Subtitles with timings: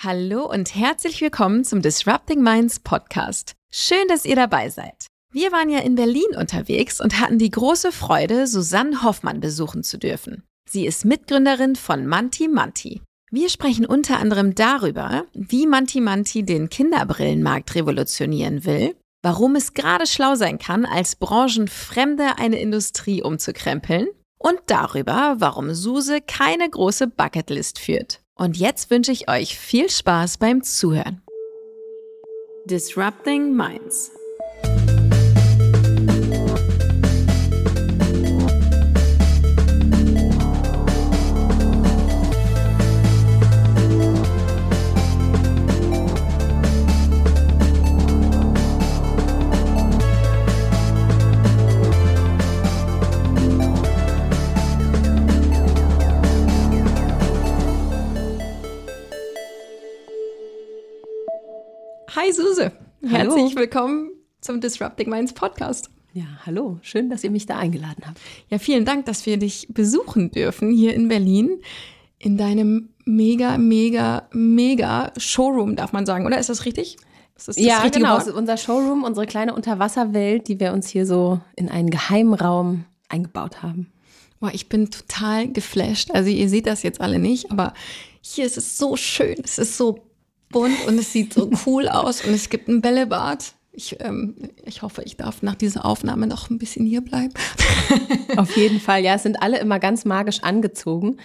[0.00, 3.56] Hallo und herzlich willkommen zum Disrupting Minds Podcast.
[3.72, 5.08] Schön, dass ihr dabei seid.
[5.32, 9.98] Wir waren ja in Berlin unterwegs und hatten die große Freude, Susanne Hoffmann besuchen zu
[9.98, 10.44] dürfen.
[10.70, 13.02] Sie ist Mitgründerin von Manti Manti.
[13.32, 18.94] Wir sprechen unter anderem darüber, wie Manti Manti den Kinderbrillenmarkt revolutionieren will,
[19.24, 24.06] warum es gerade schlau sein kann, als Branchenfremde eine Industrie umzukrempeln
[24.38, 28.20] und darüber, warum Suse keine große Bucketlist führt.
[28.38, 31.22] Und jetzt wünsche ich euch viel Spaß beim Zuhören.
[32.66, 34.12] Disrupting Minds.
[62.20, 62.72] Hi Suse,
[63.04, 63.36] Hallo.
[63.36, 65.88] herzlich willkommen zum Disrupting Minds Podcast.
[66.14, 68.18] Ja, hallo, schön, dass ihr mich da eingeladen habt.
[68.48, 71.60] Ja, vielen Dank, dass wir dich besuchen dürfen hier in Berlin
[72.18, 76.96] in deinem mega, mega, mega Showroom, darf man sagen, oder ist das richtig?
[77.36, 81.06] Ist das das ja, richtige genau, unser Showroom, unsere kleine Unterwasserwelt, die wir uns hier
[81.06, 83.92] so in einen Geheimraum eingebaut haben.
[84.40, 86.10] Boah, ich bin total geflasht.
[86.10, 87.74] Also ihr seht das jetzt alle nicht, aber
[88.20, 89.36] hier ist es so schön.
[89.44, 90.07] Es ist so
[90.50, 93.52] bunt und es sieht so cool aus und es gibt ein Bällebad.
[93.72, 97.34] Ich, ähm, ich hoffe, ich darf nach dieser Aufnahme noch ein bisschen hier bleiben.
[98.36, 101.18] Auf jeden Fall, ja, es sind alle immer ganz magisch angezogen.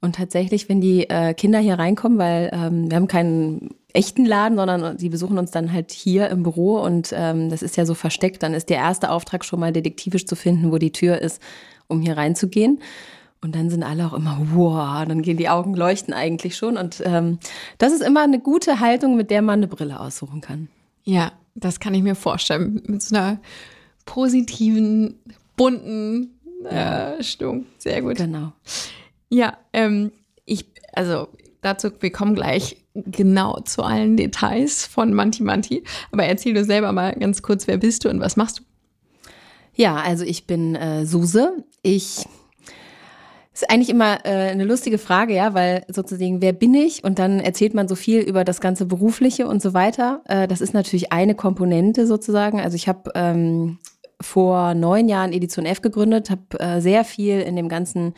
[0.00, 4.56] Und tatsächlich, wenn die äh, Kinder hier reinkommen, weil ähm, wir haben keinen echten Laden,
[4.56, 7.94] sondern die besuchen uns dann halt hier im Büro und ähm, das ist ja so
[7.94, 11.42] versteckt, dann ist der erste Auftrag schon mal detektivisch zu finden, wo die Tür ist,
[11.88, 12.80] um hier reinzugehen.
[13.40, 16.76] Und dann sind alle auch immer, wow, dann gehen die Augen leuchten eigentlich schon.
[16.76, 17.38] Und ähm,
[17.78, 20.68] das ist immer eine gute Haltung, mit der man eine Brille aussuchen kann.
[21.04, 22.82] Ja, das kann ich mir vorstellen.
[22.86, 23.38] Mit so einer
[24.04, 25.20] positiven,
[25.56, 27.66] bunten äh, Stimmung.
[27.78, 28.16] Sehr gut.
[28.16, 28.52] Genau.
[29.28, 30.12] Ja, ähm,
[30.44, 31.28] ich, also
[31.60, 35.84] dazu, wir kommen gleich genau zu allen Details von Manti Manti.
[36.10, 38.62] Aber erzähl du selber mal ganz kurz, wer bist du und was machst du?
[39.74, 41.64] Ja, also ich bin äh, Suse.
[41.82, 42.24] Ich
[43.62, 47.02] ist eigentlich immer äh, eine lustige Frage, ja, weil sozusagen, wer bin ich?
[47.02, 50.22] Und dann erzählt man so viel über das ganze Berufliche und so weiter.
[50.26, 52.60] Äh, das ist natürlich eine Komponente sozusagen.
[52.60, 53.78] Also ich habe ähm,
[54.20, 58.14] vor neun Jahren Edition F gegründet, habe äh, sehr viel in dem ganzen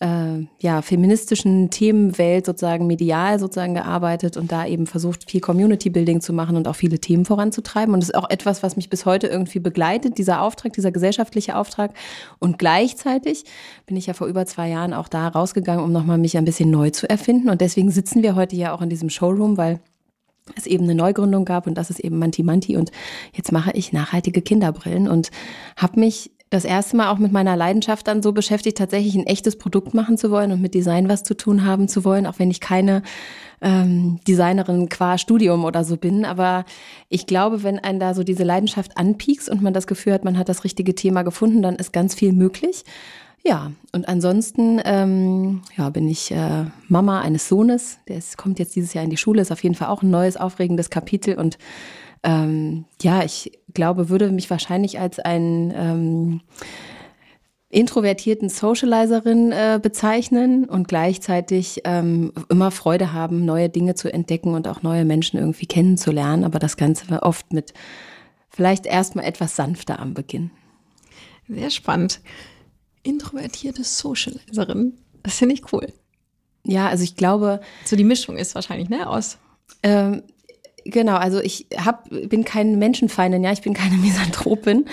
[0.00, 6.22] äh, ja, feministischen Themenwelt sozusagen medial sozusagen gearbeitet und da eben versucht, viel Community Building
[6.22, 7.92] zu machen und auch viele Themen voranzutreiben.
[7.92, 11.54] Und das ist auch etwas, was mich bis heute irgendwie begleitet, dieser Auftrag, dieser gesellschaftliche
[11.54, 11.92] Auftrag.
[12.38, 13.44] Und gleichzeitig
[13.86, 16.70] bin ich ja vor über zwei Jahren auch da rausgegangen, um nochmal mich ein bisschen
[16.70, 17.50] neu zu erfinden.
[17.50, 19.80] Und deswegen sitzen wir heute ja auch in diesem Showroom, weil
[20.56, 22.90] es eben eine Neugründung gab und das ist eben Manti Manti und
[23.32, 25.30] jetzt mache ich nachhaltige Kinderbrillen und
[25.76, 29.56] habe mich das erste Mal auch mit meiner Leidenschaft dann so beschäftigt, tatsächlich ein echtes
[29.56, 32.50] Produkt machen zu wollen und mit Design was zu tun haben zu wollen, auch wenn
[32.50, 33.02] ich keine
[33.60, 36.24] ähm, Designerin qua Studium oder so bin.
[36.24, 36.64] Aber
[37.08, 40.36] ich glaube, wenn einen da so diese Leidenschaft anpiekst und man das Gefühl hat, man
[40.36, 42.84] hat das richtige Thema gefunden, dann ist ganz viel möglich.
[43.42, 48.76] Ja, und ansonsten ähm, ja, bin ich äh, Mama eines Sohnes, der ist, kommt jetzt
[48.76, 51.56] dieses Jahr in die Schule, ist auf jeden Fall auch ein neues, aufregendes Kapitel und
[52.22, 56.40] ähm, ja, ich glaube, würde mich wahrscheinlich als ein ähm,
[57.70, 64.66] introvertierten Socializerin äh, bezeichnen und gleichzeitig ähm, immer Freude haben, neue Dinge zu entdecken und
[64.66, 67.72] auch neue Menschen irgendwie kennenzulernen, aber das Ganze oft mit
[68.48, 70.50] vielleicht erstmal etwas sanfter am Beginn.
[71.48, 72.20] Sehr spannend.
[73.04, 74.94] Introvertierte Socializerin.
[75.22, 75.86] Das finde ich cool.
[76.64, 79.38] Ja, also ich glaube, So die Mischung ist wahrscheinlich, ne, aus.
[79.82, 80.22] ähm,
[80.84, 84.86] Genau, also ich hab, bin kein Menschenfeindin, ja, ich bin keine Misanthropin.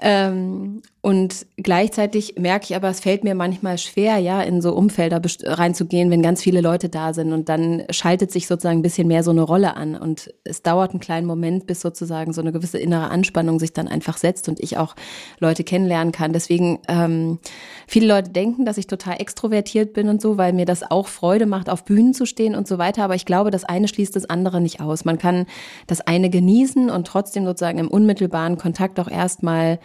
[0.00, 5.20] Ähm, und gleichzeitig merke ich aber, es fällt mir manchmal schwer, ja, in so Umfelder
[5.42, 7.34] reinzugehen, wenn ganz viele Leute da sind.
[7.34, 9.96] Und dann schaltet sich sozusagen ein bisschen mehr so eine Rolle an.
[9.96, 13.86] Und es dauert einen kleinen Moment, bis sozusagen so eine gewisse innere Anspannung sich dann
[13.86, 14.96] einfach setzt und ich auch
[15.40, 16.32] Leute kennenlernen kann.
[16.32, 17.38] Deswegen, ähm,
[17.86, 21.44] viele Leute denken, dass ich total extrovertiert bin und so, weil mir das auch Freude
[21.44, 23.04] macht, auf Bühnen zu stehen und so weiter.
[23.04, 25.04] Aber ich glaube, das eine schließt das andere nicht aus.
[25.04, 25.44] Man kann
[25.86, 29.80] das eine genießen und trotzdem sozusagen im unmittelbaren Kontakt auch erstmal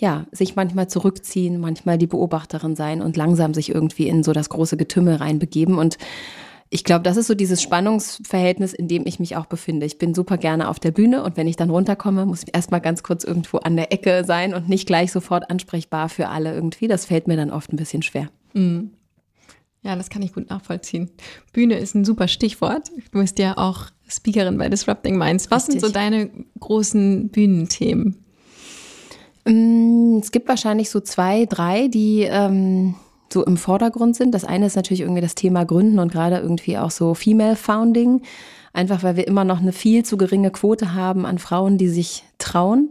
[0.00, 4.48] ja, sich manchmal zurückziehen, manchmal die Beobachterin sein und langsam sich irgendwie in so das
[4.48, 5.78] große Getümmel reinbegeben.
[5.78, 5.98] Und
[6.70, 9.86] ich glaube, das ist so dieses Spannungsverhältnis, in dem ich mich auch befinde.
[9.86, 12.80] Ich bin super gerne auf der Bühne und wenn ich dann runterkomme, muss ich erstmal
[12.80, 16.88] ganz kurz irgendwo an der Ecke sein und nicht gleich sofort ansprechbar für alle irgendwie.
[16.88, 18.28] Das fällt mir dann oft ein bisschen schwer.
[19.82, 21.10] Ja, das kann ich gut nachvollziehen.
[21.52, 22.90] Bühne ist ein super Stichwort.
[23.12, 25.50] Du bist ja auch Speakerin bei Disrupting Minds.
[25.50, 25.82] Was Richtig.
[25.82, 28.23] sind so deine großen Bühnenthemen?
[29.44, 32.94] Mm, es gibt wahrscheinlich so zwei, drei, die ähm,
[33.32, 34.32] so im Vordergrund sind.
[34.32, 38.22] Das eine ist natürlich irgendwie das Thema Gründen und gerade irgendwie auch so Female Founding.
[38.72, 42.24] Einfach weil wir immer noch eine viel zu geringe Quote haben an Frauen, die sich
[42.38, 42.90] trauen,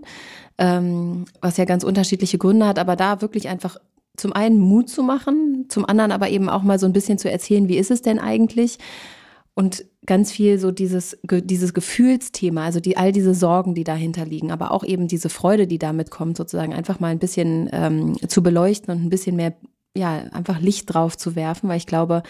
[0.58, 3.78] ähm, was ja ganz unterschiedliche Gründe hat, aber da wirklich einfach
[4.16, 7.30] zum einen Mut zu machen, zum anderen aber eben auch mal so ein bisschen zu
[7.30, 8.78] erzählen, wie ist es denn eigentlich?
[9.56, 14.52] Und ganz viel so dieses, dieses Gefühlsthema, also die, all diese Sorgen, die dahinter liegen,
[14.52, 18.42] aber auch eben diese Freude, die damit kommt, sozusagen einfach mal ein bisschen ähm, zu
[18.42, 19.54] beleuchten und ein bisschen mehr,
[19.96, 22.24] ja, einfach Licht drauf zu werfen, weil ich glaube,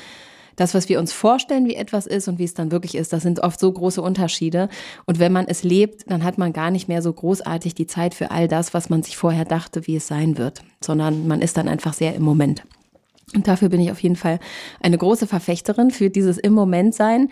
[0.55, 3.23] das, was wir uns vorstellen, wie etwas ist und wie es dann wirklich ist, das
[3.23, 4.69] sind oft so große Unterschiede.
[5.05, 8.13] Und wenn man es lebt, dann hat man gar nicht mehr so großartig die Zeit
[8.13, 11.57] für all das, was man sich vorher dachte, wie es sein wird, sondern man ist
[11.57, 12.63] dann einfach sehr im Moment.
[13.35, 14.39] Und dafür bin ich auf jeden Fall
[14.81, 17.29] eine große Verfechterin für dieses im Moment sein.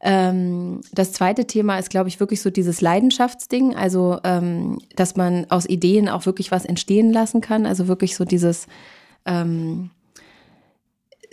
[0.00, 5.46] Ähm, das zweite Thema ist, glaube ich, wirklich so dieses Leidenschaftsding, also ähm, dass man
[5.48, 8.66] aus Ideen auch wirklich was entstehen lassen kann, also wirklich so dieses
[9.24, 9.90] ähm,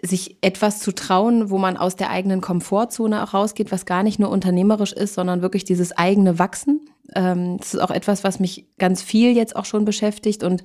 [0.01, 4.19] sich etwas zu trauen, wo man aus der eigenen Komfortzone auch rausgeht, was gar nicht
[4.19, 6.89] nur unternehmerisch ist, sondern wirklich dieses eigene Wachsen.
[7.13, 10.63] Ähm, das ist auch etwas, was mich ganz viel jetzt auch schon beschäftigt und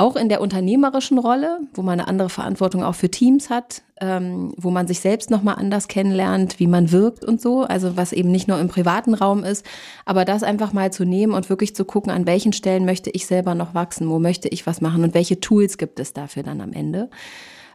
[0.00, 4.54] auch in der unternehmerischen Rolle, wo man eine andere Verantwortung auch für Teams hat, ähm,
[4.56, 8.30] wo man sich selbst nochmal anders kennenlernt, wie man wirkt und so, also was eben
[8.30, 9.64] nicht nur im privaten Raum ist,
[10.06, 13.26] aber das einfach mal zu nehmen und wirklich zu gucken, an welchen Stellen möchte ich
[13.26, 16.62] selber noch wachsen, wo möchte ich was machen und welche Tools gibt es dafür dann
[16.62, 17.10] am Ende.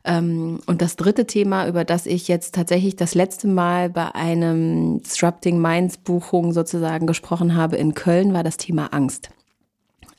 [0.03, 5.01] Ähm, und das dritte Thema, über das ich jetzt tatsächlich das letzte Mal bei einem
[5.03, 9.29] Disrupting Minds Buchung sozusagen gesprochen habe in Köln, war das Thema Angst.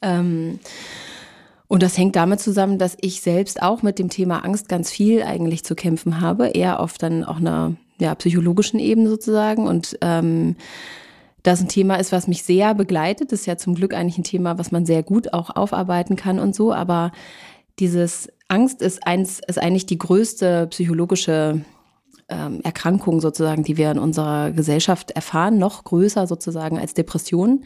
[0.03, 0.61] Ähm,
[1.69, 5.23] und das hängt damit zusammen, dass ich selbst auch mit dem Thema Angst ganz viel
[5.23, 9.67] eigentlich zu kämpfen habe, eher auf dann auch einer ja, psychologischen Ebene sozusagen.
[9.67, 10.57] Und ähm,
[11.43, 13.33] das ein Thema ist, was mich sehr begleitet.
[13.33, 16.39] Das ist ja zum Glück eigentlich ein Thema, was man sehr gut auch aufarbeiten kann
[16.39, 16.73] und so.
[16.73, 17.11] Aber
[17.79, 21.63] dieses Angst ist eins, ist eigentlich die größte psychologische
[22.29, 27.65] ähm, Erkrankung sozusagen, die wir in unserer Gesellschaft erfahren, noch größer sozusagen als Depressionen.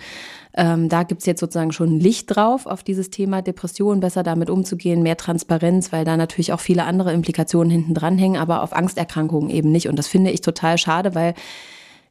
[0.55, 5.03] Ähm, da gibt's jetzt sozusagen schon Licht drauf auf dieses Thema Depression, besser damit umzugehen,
[5.03, 9.51] mehr Transparenz, weil da natürlich auch viele andere Implikationen hinten dran hängen, aber auf Angsterkrankungen
[9.51, 9.89] eben nicht.
[9.89, 11.35] Und das finde ich total schade, weil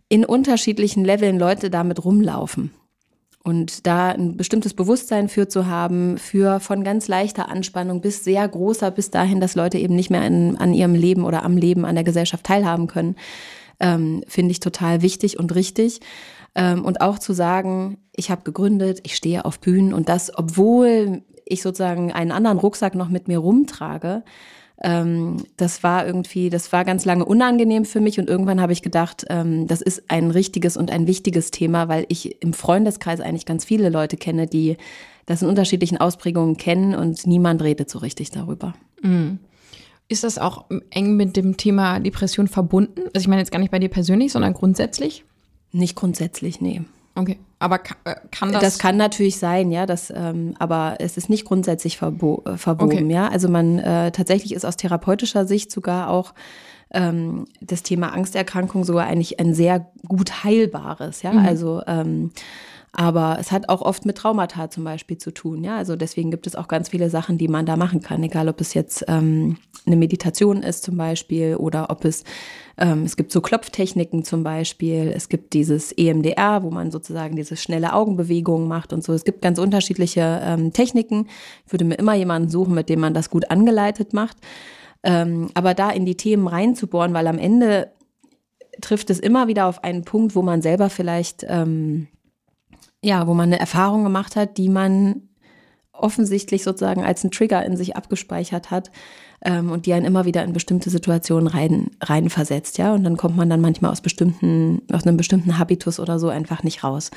[0.08, 2.72] in unterschiedlichen Leveln Leute damit rumlaufen.
[3.44, 8.48] Und da ein bestimmtes Bewusstsein für zu haben, für von ganz leichter Anspannung bis sehr
[8.48, 11.86] großer, bis dahin, dass Leute eben nicht mehr in, an ihrem Leben oder am Leben
[11.86, 13.16] an der Gesellschaft teilhaben können,
[13.80, 16.02] ähm, finde ich total wichtig und richtig.
[16.54, 21.24] Ähm, und auch zu sagen, ich habe gegründet, ich stehe auf Bühnen und das, obwohl
[21.46, 24.24] ich sozusagen einen anderen Rucksack noch mit mir rumtrage,
[24.82, 28.82] ähm, das war irgendwie, das war ganz lange unangenehm für mich und irgendwann habe ich
[28.82, 33.46] gedacht, ähm, das ist ein richtiges und ein wichtiges Thema, weil ich im Freundeskreis eigentlich
[33.46, 34.78] ganz viele Leute kenne, die
[35.26, 38.74] das in unterschiedlichen Ausprägungen kennen und niemand redet so richtig darüber.
[39.02, 39.40] Mhm.
[40.08, 43.02] Ist das auch eng mit dem Thema Depression verbunden?
[43.14, 45.24] Also ich meine jetzt gar nicht bei dir persönlich, sondern grundsätzlich?
[45.72, 46.82] Nicht grundsätzlich, nee.
[47.16, 48.62] Okay, aber äh, kann das?
[48.62, 53.06] Das kann natürlich sein, ja, das, ähm, aber es ist nicht grundsätzlich verbo äh, verbogen,
[53.06, 53.14] okay.
[53.14, 53.28] ja.
[53.28, 56.34] Also man äh, tatsächlich ist aus therapeutischer Sicht sogar auch
[56.92, 61.34] ähm, das Thema Angsterkrankung sogar eigentlich ein sehr gut heilbares, ja.
[61.34, 61.46] Mhm.
[61.46, 62.32] Also ähm,
[62.92, 65.64] aber es hat auch oft mit Traumata zum Beispiel zu tun.
[65.64, 68.24] Ja, also deswegen gibt es auch ganz viele Sachen, die man da machen kann.
[68.24, 72.24] Egal, ob es jetzt ähm, eine Meditation ist zum Beispiel oder ob es
[72.80, 75.12] ähm, es gibt so Klopftechniken zum Beispiel.
[75.14, 79.14] Es gibt dieses EMDR, wo man sozusagen diese schnelle Augenbewegungen macht und so.
[79.14, 81.28] Es gibt ganz unterschiedliche ähm, Techniken.
[81.66, 84.38] Ich würde mir immer jemanden suchen, mit dem man das gut angeleitet macht.
[85.04, 87.92] Ähm, aber da in die Themen reinzubohren, weil am Ende
[88.82, 92.08] trifft es immer wieder auf einen Punkt, wo man selber vielleicht ähm,
[93.04, 95.30] ja, wo man eine Erfahrung gemacht hat, die man
[95.92, 98.92] offensichtlich sozusagen als ein Trigger in sich abgespeichert hat
[99.42, 102.94] ähm, und die einen immer wieder in bestimmte Situationen rein, reinversetzt, ja.
[102.94, 106.64] Und dann kommt man dann manchmal aus bestimmten, aus einem bestimmten Habitus oder so einfach
[106.64, 107.12] nicht raus.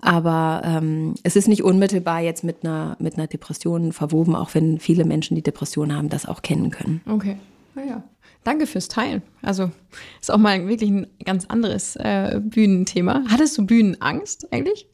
[0.00, 4.78] Aber ähm, es ist nicht unmittelbar jetzt mit einer, mit einer Depression verwoben, auch wenn
[4.78, 7.00] viele Menschen, die Depression haben, das auch kennen können.
[7.08, 7.36] Okay,
[7.74, 8.02] naja.
[8.44, 9.22] Danke fürs Teilen.
[9.42, 9.72] Also
[10.20, 13.24] ist auch mal wirklich ein ganz anderes äh, Bühnenthema.
[13.28, 14.86] Hattest du Bühnenangst eigentlich?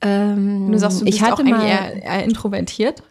[0.00, 3.02] Ähm, du sagst, du bist ich hatte auch mal, eher, eher introvertiert.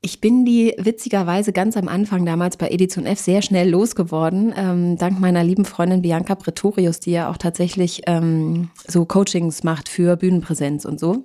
[0.00, 4.96] Ich bin die witzigerweise ganz am Anfang damals bei Edition F sehr schnell losgeworden, ähm,
[4.96, 10.16] dank meiner lieben Freundin Bianca Pretorius, die ja auch tatsächlich ähm, so Coachings macht für
[10.16, 11.24] Bühnenpräsenz und so.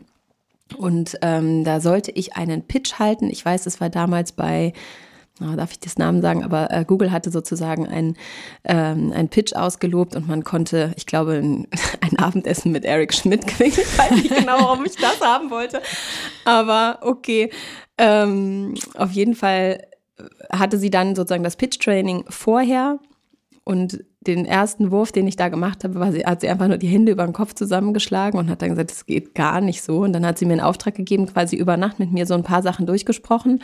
[0.77, 3.29] Und ähm, da sollte ich einen Pitch halten.
[3.29, 4.73] Ich weiß, es war damals bei
[5.43, 8.15] oh, darf ich das Namen sagen, aber äh, Google hatte sozusagen ein,
[8.63, 11.67] ähm, Pitch ausgelobt und man konnte, ich glaube, ein,
[12.01, 13.73] ein Abendessen mit Eric Schmidt gewinnen.
[13.77, 15.81] Ich weiß nicht genau, warum ich das haben wollte.
[16.45, 17.51] Aber okay.
[17.97, 19.85] Ähm, auf jeden Fall
[20.51, 22.99] hatte sie dann sozusagen das Pitch-Training vorher
[23.63, 26.87] und den ersten Wurf, den ich da gemacht habe, sie, hat sie einfach nur die
[26.87, 29.99] Hände über den Kopf zusammengeschlagen und hat dann gesagt, das geht gar nicht so.
[29.99, 32.43] Und dann hat sie mir einen Auftrag gegeben, quasi über Nacht mit mir so ein
[32.43, 33.61] paar Sachen durchgesprochen,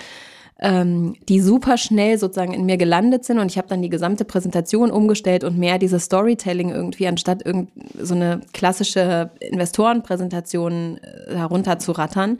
[0.60, 3.40] ähm, die super schnell sozusagen in mir gelandet sind.
[3.40, 7.70] Und ich habe dann die gesamte Präsentation umgestellt und mehr dieses Storytelling irgendwie, anstatt irgend
[8.00, 12.38] so eine klassische Investorenpräsentation äh, herunterzurattern.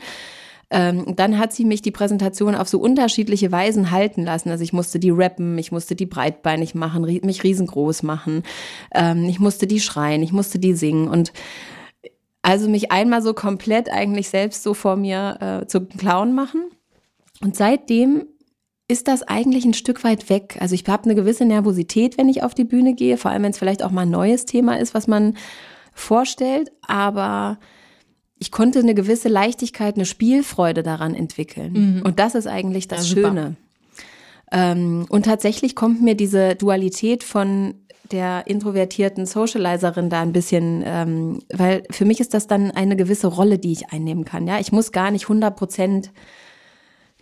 [0.70, 4.50] Ähm, dann hat sie mich die Präsentation auf so unterschiedliche Weisen halten lassen.
[4.50, 8.42] Also ich musste die rappen, ich musste die breitbeinig machen, mich riesengroß machen,
[8.94, 11.32] ähm, ich musste die schreien, ich musste die singen und
[12.42, 16.70] also mich einmal so komplett eigentlich selbst so vor mir äh, zum Clown machen.
[17.40, 18.26] Und seitdem
[18.88, 20.56] ist das eigentlich ein Stück weit weg.
[20.60, 23.50] Also ich habe eine gewisse Nervosität, wenn ich auf die Bühne gehe, vor allem wenn
[23.50, 25.36] es vielleicht auch mal ein neues Thema ist, was man
[25.92, 27.58] vorstellt, aber
[28.38, 31.72] ich konnte eine gewisse Leichtigkeit, eine Spielfreude daran entwickeln.
[31.72, 32.02] Mhm.
[32.02, 33.56] Und das ist eigentlich das ja, Schöne.
[34.50, 37.74] Ähm, und tatsächlich kommt mir diese Dualität von
[38.10, 43.26] der introvertierten Socializerin da ein bisschen, ähm, weil für mich ist das dann eine gewisse
[43.26, 44.46] Rolle, die ich einnehmen kann.
[44.46, 46.10] Ja, ich muss gar nicht 100 Prozent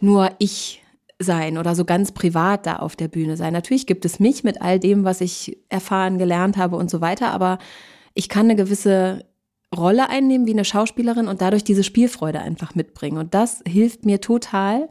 [0.00, 0.82] nur ich
[1.18, 3.52] sein oder so ganz privat da auf der Bühne sein.
[3.52, 7.30] Natürlich gibt es mich mit all dem, was ich erfahren, gelernt habe und so weiter,
[7.30, 7.58] aber
[8.14, 9.24] ich kann eine gewisse
[9.74, 13.18] Rolle einnehmen wie eine Schauspielerin und dadurch diese Spielfreude einfach mitbringen.
[13.18, 14.88] Und das hilft mir total,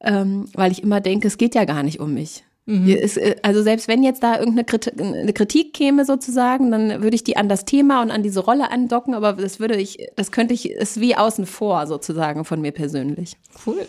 [0.00, 2.44] ähm, weil ich immer denke, es geht ja gar nicht um mich.
[2.66, 2.88] Mhm.
[2.88, 7.36] Äh, also selbst wenn jetzt da irgendeine Kritik, Kritik käme sozusagen, dann würde ich die
[7.36, 10.70] an das Thema und an diese Rolle andocken, aber das würde ich, das könnte ich,
[10.70, 13.36] ist wie außen vor sozusagen von mir persönlich.
[13.66, 13.86] Cool.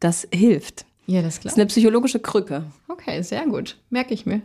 [0.00, 0.84] Das hilft.
[1.06, 2.64] Ja, das, das ist eine psychologische Krücke.
[2.88, 3.78] Okay, sehr gut.
[3.90, 4.42] Merke ich mir.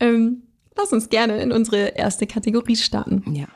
[0.00, 0.42] Ähm,
[0.76, 3.22] lass uns gerne in unsere erste Kategorie starten.
[3.32, 3.46] Ja.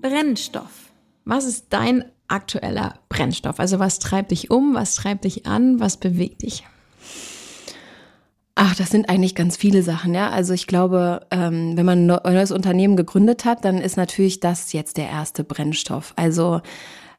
[0.00, 0.92] Brennstoff.
[1.24, 3.60] Was ist dein aktueller Brennstoff?
[3.60, 6.64] Also was treibt dich um, was treibt dich an, was bewegt dich?
[8.60, 10.30] Ach, das sind eigentlich ganz viele Sachen, ja.
[10.30, 14.72] Also ich glaube, ähm, wenn man ein neues Unternehmen gegründet hat, dann ist natürlich das
[14.72, 16.12] jetzt der erste Brennstoff.
[16.16, 16.60] Also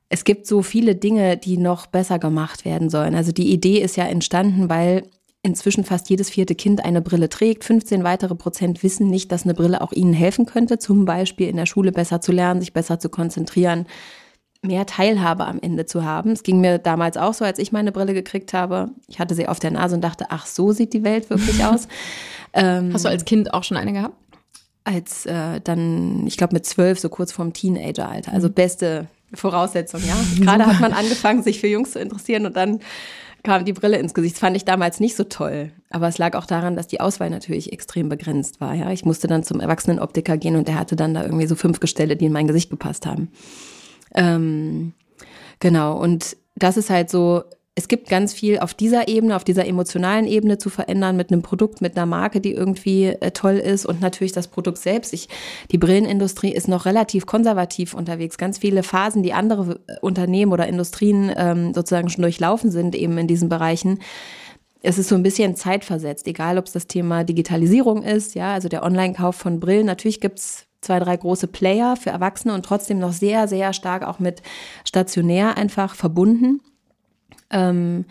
[0.09, 3.13] es gibt so viele Dinge, die noch besser gemacht werden sollen.
[3.13, 5.03] Also die Idee ist ja entstanden, weil
[5.43, 7.63] inzwischen fast jedes vierte Kind eine Brille trägt.
[7.63, 11.55] 15 weitere Prozent wissen nicht, dass eine Brille auch ihnen helfen könnte, zum Beispiel in
[11.55, 13.85] der Schule besser zu lernen, sich besser zu konzentrieren,
[14.61, 16.31] mehr Teilhabe am Ende zu haben.
[16.31, 18.89] Es ging mir damals auch so, als ich meine Brille gekriegt habe.
[19.07, 21.87] Ich hatte sie auf der Nase und dachte, ach, so sieht die Welt wirklich aus.
[22.53, 24.15] Ähm, Hast du als Kind auch schon eine gehabt?
[24.83, 28.33] Als äh, dann, ich glaube mit zwölf, so kurz vorm Teenageralter.
[28.33, 28.53] Also mhm.
[28.53, 30.15] beste Voraussetzung, ja.
[30.39, 32.79] Gerade hat man angefangen, sich für Jungs zu interessieren und dann
[33.43, 34.35] kam die Brille ins Gesicht.
[34.35, 35.71] Das fand ich damals nicht so toll.
[35.89, 38.73] Aber es lag auch daran, dass die Auswahl natürlich extrem begrenzt war.
[38.73, 41.79] Ja, ich musste dann zum Erwachsenenoptiker gehen und der hatte dann da irgendwie so fünf
[41.79, 43.31] Gestelle, die in mein Gesicht gepasst haben.
[44.13, 44.93] Ähm,
[45.59, 45.97] genau.
[45.97, 47.43] Und das ist halt so
[47.79, 51.41] es gibt ganz viel auf dieser Ebene, auf dieser emotionalen Ebene zu verändern mit einem
[51.41, 55.13] Produkt, mit einer Marke, die irgendwie äh, toll ist und natürlich das Produkt selbst.
[55.13, 55.29] Ich,
[55.71, 58.37] die Brillenindustrie ist noch relativ konservativ unterwegs.
[58.37, 63.17] Ganz viele Phasen, die andere äh, Unternehmen oder Industrien ähm, sozusagen schon durchlaufen sind, eben
[63.17, 63.99] in diesen Bereichen.
[64.81, 68.67] Es ist so ein bisschen zeitversetzt, egal ob es das Thema Digitalisierung ist, ja, also
[68.67, 69.85] der Online-Kauf von Brillen.
[69.85, 74.19] Natürlich gibt's zwei, drei große Player für Erwachsene und trotzdem noch sehr, sehr stark auch
[74.19, 74.41] mit
[74.83, 76.59] stationär einfach verbunden.
[77.51, 78.05] Ähm,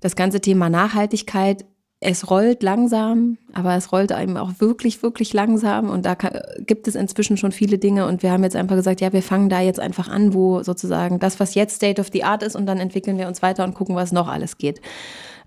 [0.00, 1.64] das ganze Thema Nachhaltigkeit,
[2.00, 5.90] es rollt langsam, aber es rollt einem auch wirklich, wirklich langsam.
[5.90, 8.06] Und da kann, gibt es inzwischen schon viele Dinge.
[8.06, 11.18] Und wir haben jetzt einfach gesagt, ja, wir fangen da jetzt einfach an, wo sozusagen
[11.18, 13.74] das, was jetzt State of the Art ist, und dann entwickeln wir uns weiter und
[13.74, 14.80] gucken, was noch alles geht.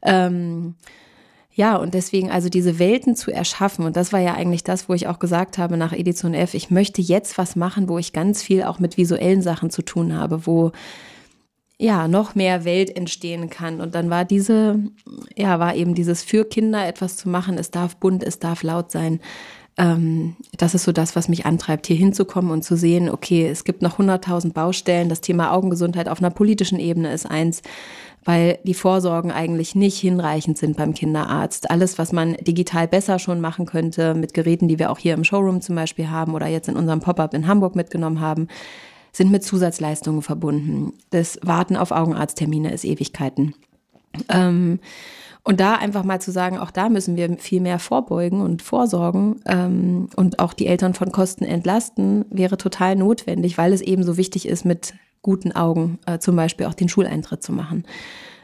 [0.01, 0.75] Ähm,
[1.53, 4.93] ja, und deswegen also diese Welten zu erschaffen, und das war ja eigentlich das, wo
[4.93, 8.41] ich auch gesagt habe nach Edition F, ich möchte jetzt was machen, wo ich ganz
[8.41, 10.71] viel auch mit visuellen Sachen zu tun habe, wo
[11.81, 13.81] ja, noch mehr Welt entstehen kann.
[13.81, 14.79] Und dann war diese,
[15.35, 17.57] ja, war eben dieses für Kinder etwas zu machen.
[17.57, 19.19] Es darf bunt, es darf laut sein.
[19.77, 23.63] Ähm, das ist so das, was mich antreibt, hier hinzukommen und zu sehen, okay, es
[23.63, 25.09] gibt noch 100.000 Baustellen.
[25.09, 27.63] Das Thema Augengesundheit auf einer politischen Ebene ist eins,
[28.23, 31.71] weil die Vorsorgen eigentlich nicht hinreichend sind beim Kinderarzt.
[31.71, 35.23] Alles, was man digital besser schon machen könnte, mit Geräten, die wir auch hier im
[35.23, 38.49] Showroom zum Beispiel haben oder jetzt in unserem Pop-up in Hamburg mitgenommen haben,
[39.11, 40.93] sind mit Zusatzleistungen verbunden.
[41.09, 43.55] Das Warten auf Augenarzttermine ist Ewigkeiten.
[44.29, 44.79] Ähm,
[45.43, 49.41] und da einfach mal zu sagen, auch da müssen wir viel mehr vorbeugen und vorsorgen
[49.47, 54.17] ähm, und auch die Eltern von Kosten entlasten, wäre total notwendig, weil es eben so
[54.17, 57.85] wichtig ist, mit guten Augen äh, zum Beispiel auch den Schuleintritt zu machen.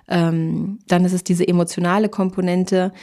[0.07, 2.93] Ähm, dann ist es diese emotionale Komponente.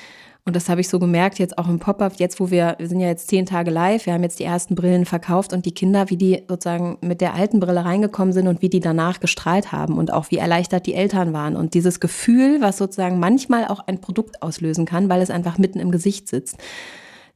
[0.47, 3.01] Und das habe ich so gemerkt, jetzt auch im Pop-up, jetzt wo wir, wir sind
[3.01, 6.11] ja jetzt zehn Tage live, wir haben jetzt die ersten Brillen verkauft und die Kinder,
[6.11, 9.97] wie die sozusagen mit der alten Brille reingekommen sind und wie die danach gestrahlt haben
[9.97, 11.57] und auch wie erleichtert die Eltern waren.
[11.57, 15.81] Und dieses Gefühl, was sozusagen manchmal auch ein Produkt auslösen kann, weil es einfach mitten
[15.81, 16.59] im Gesicht sitzt.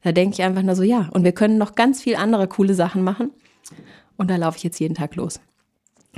[0.03, 2.75] Da denke ich einfach nur so, ja, und wir können noch ganz viel andere coole
[2.75, 3.31] Sachen machen.
[4.17, 5.39] Und da laufe ich jetzt jeden Tag los.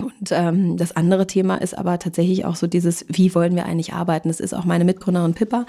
[0.03, 3.93] Und ähm, das andere Thema ist aber tatsächlich auch so dieses, wie wollen wir eigentlich
[3.93, 4.29] arbeiten?
[4.29, 5.65] Das ist auch meine Mitgründerin Pippa.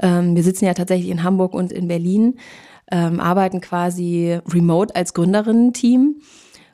[0.00, 2.38] Ähm, wir sitzen ja tatsächlich in Hamburg und in Berlin,
[2.90, 6.16] ähm, arbeiten quasi remote als Gründerinnen-Team.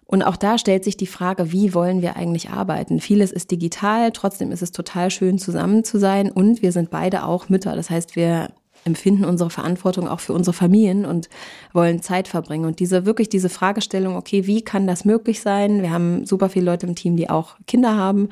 [0.07, 3.00] Und auch da stellt sich die Frage, wie wollen wir eigentlich arbeiten?
[3.00, 7.25] Vieles ist digital, trotzdem ist es total schön zusammen zu sein und wir sind beide
[7.25, 7.75] auch Mütter.
[7.75, 8.50] Das heißt, wir
[8.87, 11.28] empfinden unsere Verantwortung auch für unsere Familien und
[11.73, 12.64] wollen Zeit verbringen.
[12.64, 15.83] Und diese wirklich diese Fragestellung, okay, wie kann das möglich sein?
[15.83, 18.31] Wir haben super viele Leute im Team, die auch Kinder haben.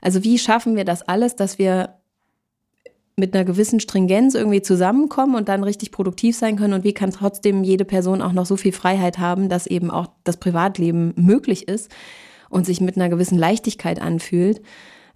[0.00, 1.96] Also wie schaffen wir das alles, dass wir
[3.16, 7.10] mit einer gewissen Stringenz irgendwie zusammenkommen und dann richtig produktiv sein können und wie kann
[7.10, 11.66] trotzdem jede Person auch noch so viel Freiheit haben, dass eben auch das Privatleben möglich
[11.66, 11.90] ist
[12.50, 14.60] und sich mit einer gewissen Leichtigkeit anfühlt.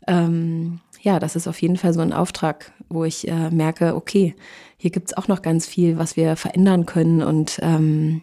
[0.06, 4.35] Ähm, ja, das ist auf jeden Fall so ein Auftrag, wo ich äh, merke, okay,
[4.80, 8.22] hier gibt's auch noch ganz viel, was wir verändern können und ähm,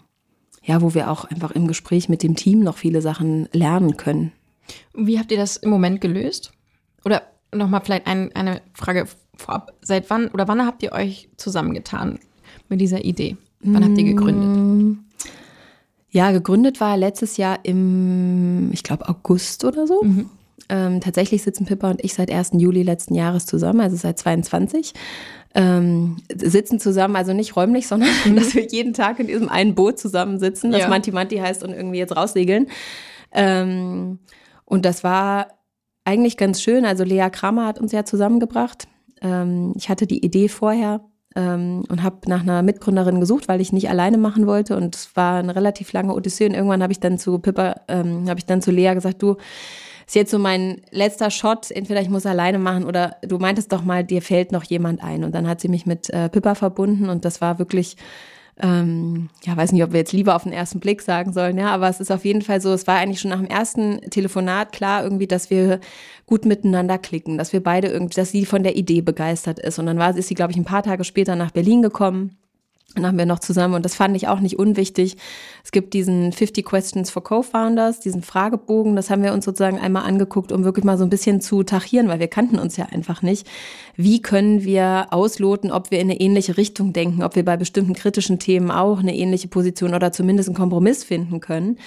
[0.64, 4.32] ja, wo wir auch einfach im Gespräch mit dem Team noch viele Sachen lernen können.
[4.96, 6.52] Wie habt ihr das im Moment gelöst?
[7.06, 7.22] Oder
[7.54, 9.72] nochmal vielleicht ein, eine Frage vorab.
[9.82, 12.18] Seit wann oder wann habt ihr euch zusammengetan
[12.70, 13.38] mit dieser Idee?
[13.60, 14.50] Wann habt ihr gegründet?
[14.50, 15.00] Mm.
[16.10, 20.02] Ja, gegründet war letztes Jahr im, ich glaube, August oder so.
[20.02, 20.30] Mhm.
[20.70, 22.54] Ähm, tatsächlich sitzen Pippa und ich seit 1.
[22.54, 24.94] Juli letzten Jahres zusammen, also seit 22.
[25.60, 28.36] Ähm, sitzen zusammen, also nicht räumlich, sondern mhm.
[28.36, 30.88] dass wir jeden Tag in diesem einen Boot zusammensitzen, das ja.
[30.88, 32.68] Manti Manti heißt und irgendwie jetzt raussegeln.
[33.32, 34.20] Ähm,
[34.66, 35.48] und das war
[36.06, 36.86] eigentlich ganz schön.
[36.86, 38.88] Also Lea Kramer hat uns ja zusammengebracht.
[39.22, 41.02] Ähm, ich hatte die Idee vorher
[41.36, 44.78] ähm, und habe nach einer Mitgründerin gesucht, weil ich nicht alleine machen wollte.
[44.78, 46.46] Und es war eine relativ lange Odyssee.
[46.46, 49.38] Und irgendwann habe ich dann zu Pippa, ähm, habe ich dann zu Lea gesagt, du,
[50.08, 53.84] ist jetzt so mein letzter Shot, entweder ich muss alleine machen oder du meintest doch
[53.84, 55.26] mal, dir fällt noch jemand ein.
[55.26, 57.98] Und dann hat sie mich mit äh, Pippa verbunden und das war wirklich,
[58.58, 61.68] ähm, ja, weiß nicht, ob wir jetzt lieber auf den ersten Blick sagen sollen, ja,
[61.72, 64.72] aber es ist auf jeden Fall so, es war eigentlich schon nach dem ersten Telefonat
[64.72, 65.82] klar irgendwie, dass wir
[66.26, 69.78] gut miteinander klicken, dass wir beide irgendwie, dass sie von der Idee begeistert ist.
[69.78, 72.38] Und dann war, ist sie, glaube ich, ein paar Tage später nach Berlin gekommen
[72.96, 75.18] dann haben wir noch zusammen, und das fand ich auch nicht unwichtig,
[75.64, 80.04] es gibt diesen 50 Questions for Co-Founders, diesen Fragebogen, das haben wir uns sozusagen einmal
[80.04, 83.22] angeguckt, um wirklich mal so ein bisschen zu tachieren, weil wir kannten uns ja einfach
[83.22, 83.48] nicht.
[83.96, 87.94] Wie können wir ausloten, ob wir in eine ähnliche Richtung denken, ob wir bei bestimmten
[87.94, 91.78] kritischen Themen auch eine ähnliche Position oder zumindest einen Kompromiss finden können.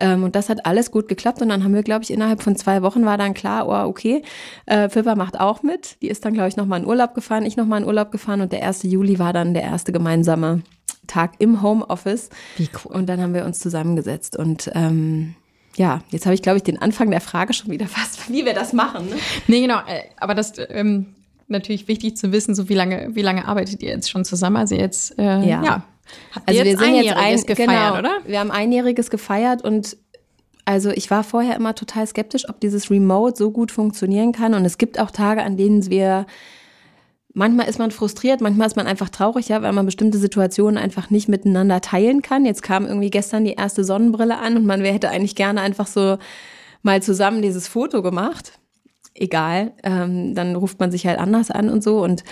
[0.00, 1.40] Ähm, und das hat alles gut geklappt.
[1.42, 4.22] Und dann haben wir, glaube ich, innerhalb von zwei Wochen war dann klar, oh, okay,
[4.66, 6.00] äh, Pippa macht auch mit.
[6.02, 8.40] Die ist dann, glaube ich, nochmal in Urlaub gefahren, ich nochmal in Urlaub gefahren.
[8.40, 8.82] Und der 1.
[8.84, 10.62] Juli war dann der erste gemeinsame
[11.06, 12.30] Tag im Homeoffice.
[12.56, 12.92] Wie cool.
[12.92, 14.36] Und dann haben wir uns zusammengesetzt.
[14.36, 15.34] Und ähm,
[15.76, 18.54] ja, jetzt habe ich, glaube ich, den Anfang der Frage schon wieder fast, wie wir
[18.54, 19.06] das machen.
[19.06, 19.16] Ne?
[19.46, 19.78] Nee, genau.
[19.86, 21.14] Äh, aber das ähm,
[21.48, 24.56] natürlich wichtig zu wissen, so wie lange, wie lange arbeitet ihr jetzt schon zusammen?
[24.56, 25.62] Also jetzt, äh, ja.
[25.62, 25.84] ja.
[26.34, 28.18] Habt also wir sind jetzt ein, gefeiert, genau, oder?
[28.26, 29.96] Wir haben einjähriges gefeiert und
[30.64, 34.54] also ich war vorher immer total skeptisch, ob dieses Remote so gut funktionieren kann.
[34.54, 36.26] Und es gibt auch Tage, an denen wir
[37.36, 41.10] Manchmal ist man frustriert, manchmal ist man einfach traurig, ja, weil man bestimmte Situationen einfach
[41.10, 42.44] nicht miteinander teilen kann.
[42.44, 46.18] Jetzt kam irgendwie gestern die erste Sonnenbrille an und man hätte eigentlich gerne einfach so
[46.82, 48.60] mal zusammen dieses Foto gemacht.
[49.14, 52.04] Egal, ähm, dann ruft man sich halt anders an und so.
[52.04, 52.22] Und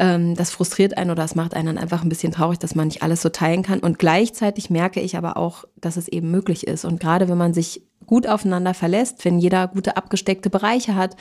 [0.00, 2.88] ähm, das frustriert einen oder das macht einen dann einfach ein bisschen traurig, dass man
[2.88, 3.80] nicht alles so teilen kann.
[3.80, 6.86] Und gleichzeitig merke ich aber auch, dass es eben möglich ist.
[6.86, 11.16] Und gerade wenn man sich gut aufeinander verlässt, wenn jeder gute abgesteckte Bereiche hat,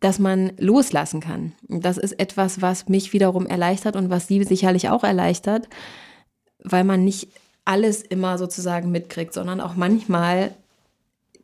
[0.00, 1.52] dass man loslassen kann.
[1.68, 5.68] Das ist etwas, was mich wiederum erleichtert und was Sie sicherlich auch erleichtert,
[6.62, 7.28] weil man nicht
[7.64, 10.52] alles immer sozusagen mitkriegt, sondern auch manchmal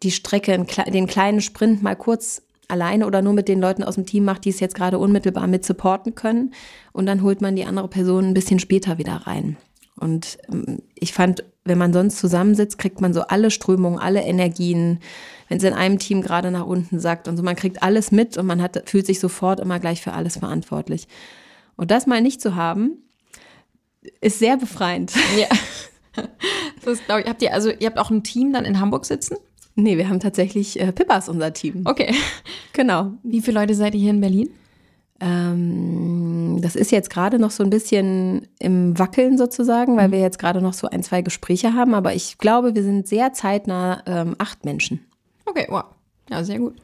[0.02, 4.06] die Strecke, den kleinen Sprint mal kurz alleine oder nur mit den Leuten aus dem
[4.06, 6.54] Team macht, die es jetzt gerade unmittelbar mit supporten können.
[6.92, 9.56] Und dann holt man die andere Person ein bisschen später wieder rein.
[9.96, 15.00] Und ähm, ich fand, wenn man sonst zusammensitzt, kriegt man so alle Strömungen, alle Energien,
[15.48, 18.38] wenn es in einem Team gerade nach unten sagt und so, man kriegt alles mit
[18.38, 21.06] und man hat, fühlt sich sofort immer gleich für alles verantwortlich.
[21.76, 22.98] Und das mal nicht zu haben,
[24.20, 25.12] ist sehr befreiend.
[25.38, 25.48] Ja.
[26.84, 27.28] Das glaube ich.
[27.28, 29.36] Habt ihr, also ihr habt auch ein Team dann in Hamburg sitzen?
[29.74, 31.82] Nee, wir haben tatsächlich äh, Pippas unser Team.
[31.84, 32.14] Okay.
[32.72, 33.12] Genau.
[33.22, 34.50] Wie viele Leute seid ihr hier in Berlin?
[35.20, 40.12] Ähm, das ist jetzt gerade noch so ein bisschen im Wackeln sozusagen, weil mhm.
[40.12, 41.94] wir jetzt gerade noch so ein, zwei Gespräche haben.
[41.94, 45.00] Aber ich glaube, wir sind sehr zeitnah ähm, acht Menschen.
[45.44, 45.84] Okay, wow.
[46.30, 46.76] Ja, sehr gut.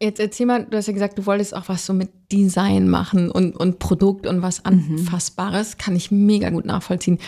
[0.00, 3.30] Jetzt erzähl mal, du hast ja gesagt, du wolltest auch was so mit Design machen
[3.30, 4.64] und, und Produkt und was mhm.
[4.98, 5.78] Anfassbares.
[5.78, 7.18] Kann ich mega gut nachvollziehen.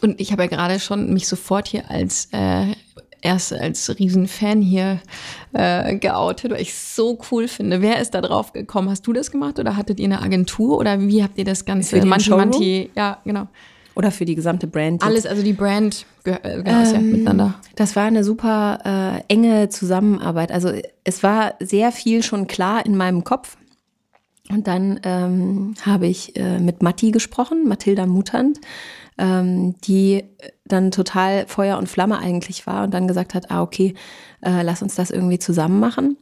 [0.00, 2.74] Und ich habe ja gerade schon mich sofort hier als äh,
[3.20, 5.00] erst als Riesenfan hier
[5.52, 7.82] äh, geoutet, weil ich es so cool finde.
[7.82, 8.90] Wer ist da drauf gekommen?
[8.90, 12.04] Hast du das gemacht oder hattet ihr eine Agentur oder wie habt ihr das Ganze?
[12.04, 13.48] Manche, manche, ja, genau.
[13.94, 15.02] Oder für die gesamte Brand?
[15.02, 17.54] Alles, also die Brand gehört äh, ähm, ja miteinander.
[17.74, 18.78] Das war eine super
[19.28, 20.52] äh, enge Zusammenarbeit.
[20.52, 20.70] Also
[21.02, 23.56] es war sehr viel schon klar in meinem Kopf.
[24.50, 28.60] Und dann ähm, habe ich äh, mit Matti gesprochen, Mathilda Mutant,
[29.18, 30.24] ähm, die
[30.64, 33.94] dann total Feuer und Flamme eigentlich war und dann gesagt hat, ah okay,
[34.42, 36.16] äh, lass uns das irgendwie zusammen machen.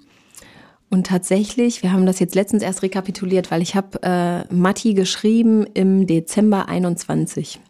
[0.89, 5.67] Und tatsächlich, wir haben das jetzt letztens erst rekapituliert, weil ich habe äh, Matti geschrieben
[5.75, 7.61] im Dezember 21.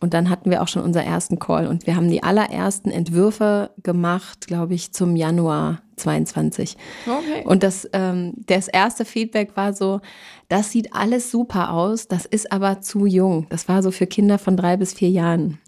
[0.00, 3.70] Und dann hatten wir auch schon unseren ersten Call und wir haben die allerersten Entwürfe
[3.82, 6.76] gemacht, glaube ich, zum Januar 22.
[7.04, 7.44] Okay.
[7.44, 10.00] Und das, ähm, das erste Feedback war so,
[10.48, 13.46] das sieht alles super aus, das ist aber zu jung.
[13.50, 15.58] Das war so für Kinder von drei bis vier Jahren.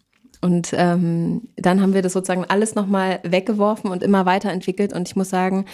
[0.40, 4.94] Und ähm, dann haben wir das sozusagen alles nochmal weggeworfen und immer weiterentwickelt.
[4.94, 5.66] Und ich muss sagen,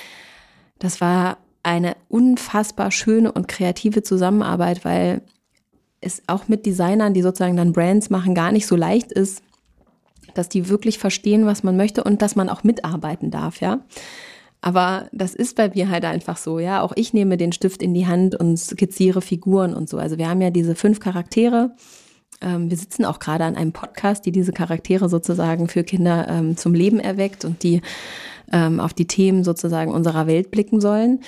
[0.81, 5.23] das war eine unfassbar schöne und kreative Zusammenarbeit, weil
[6.01, 9.43] es auch mit Designern, die sozusagen dann Brands machen, gar nicht so leicht ist,
[10.35, 13.81] dass die wirklich verstehen, was man möchte und dass man auch mitarbeiten darf, ja.
[14.67, 16.83] Aber das ist bei mir halt einfach so, ja.
[16.83, 19.97] Auch ich nehme den Stift in die Hand und skizziere Figuren und so.
[19.97, 21.71] Also wir haben ja diese fünf Charaktere.
[22.41, 26.57] Ähm, wir sitzen auch gerade an einem Podcast, die diese Charaktere sozusagen für Kinder ähm,
[26.57, 27.81] zum Leben erweckt und die
[28.53, 31.21] ähm, auf die Themen sozusagen unserer Welt blicken sollen.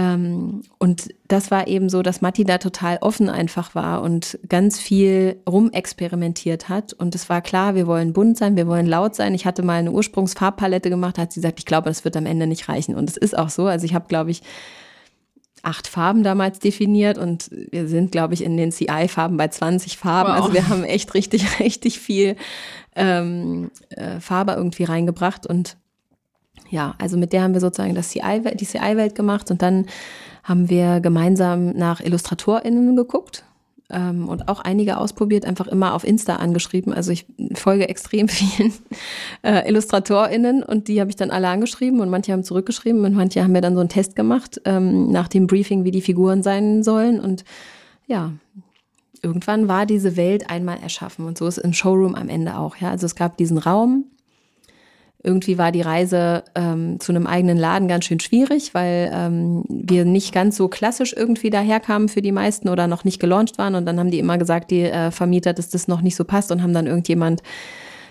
[0.00, 4.78] Ähm, und das war eben so, dass Matti da total offen einfach war und ganz
[4.80, 6.94] viel rumexperimentiert hat.
[6.94, 9.34] Und es war klar, wir wollen bunt sein, wir wollen laut sein.
[9.34, 12.46] Ich hatte mal eine Ursprungsfarbpalette gemacht, hat sie gesagt, ich glaube, das wird am Ende
[12.46, 12.94] nicht reichen.
[12.94, 13.66] Und es ist auch so.
[13.66, 14.40] Also ich habe, glaube ich,
[15.62, 20.30] acht Farben damals definiert und wir sind, glaube ich, in den CI-Farben bei 20 Farben.
[20.30, 20.40] Wow.
[20.40, 22.36] Also wir haben echt richtig, richtig viel
[22.96, 25.76] ähm, äh, Farbe irgendwie reingebracht und
[26.70, 29.86] ja, also mit der haben wir sozusagen das CI, die CI-Welt gemacht und dann
[30.44, 33.44] haben wir gemeinsam nach IllustratorInnen geguckt
[33.90, 36.92] ähm, und auch einige ausprobiert, einfach immer auf Insta angeschrieben.
[36.92, 38.72] Also ich folge extrem vielen
[39.42, 43.42] äh, IllustratorInnen und die habe ich dann alle angeschrieben und manche haben zurückgeschrieben und manche
[43.42, 46.82] haben mir dann so einen Test gemacht ähm, nach dem Briefing, wie die Figuren sein
[46.82, 47.44] sollen und
[48.06, 48.32] ja,
[49.22, 52.76] irgendwann war diese Welt einmal erschaffen und so ist im Showroom am Ende auch.
[52.76, 54.04] Ja, also es gab diesen Raum,
[55.22, 60.04] irgendwie war die Reise ähm, zu einem eigenen Laden ganz schön schwierig, weil ähm, wir
[60.04, 63.74] nicht ganz so klassisch irgendwie daherkamen für die meisten oder noch nicht gelauncht waren.
[63.74, 66.50] Und dann haben die immer gesagt, die äh, Vermieter, dass das noch nicht so passt
[66.50, 67.42] und haben dann irgendjemand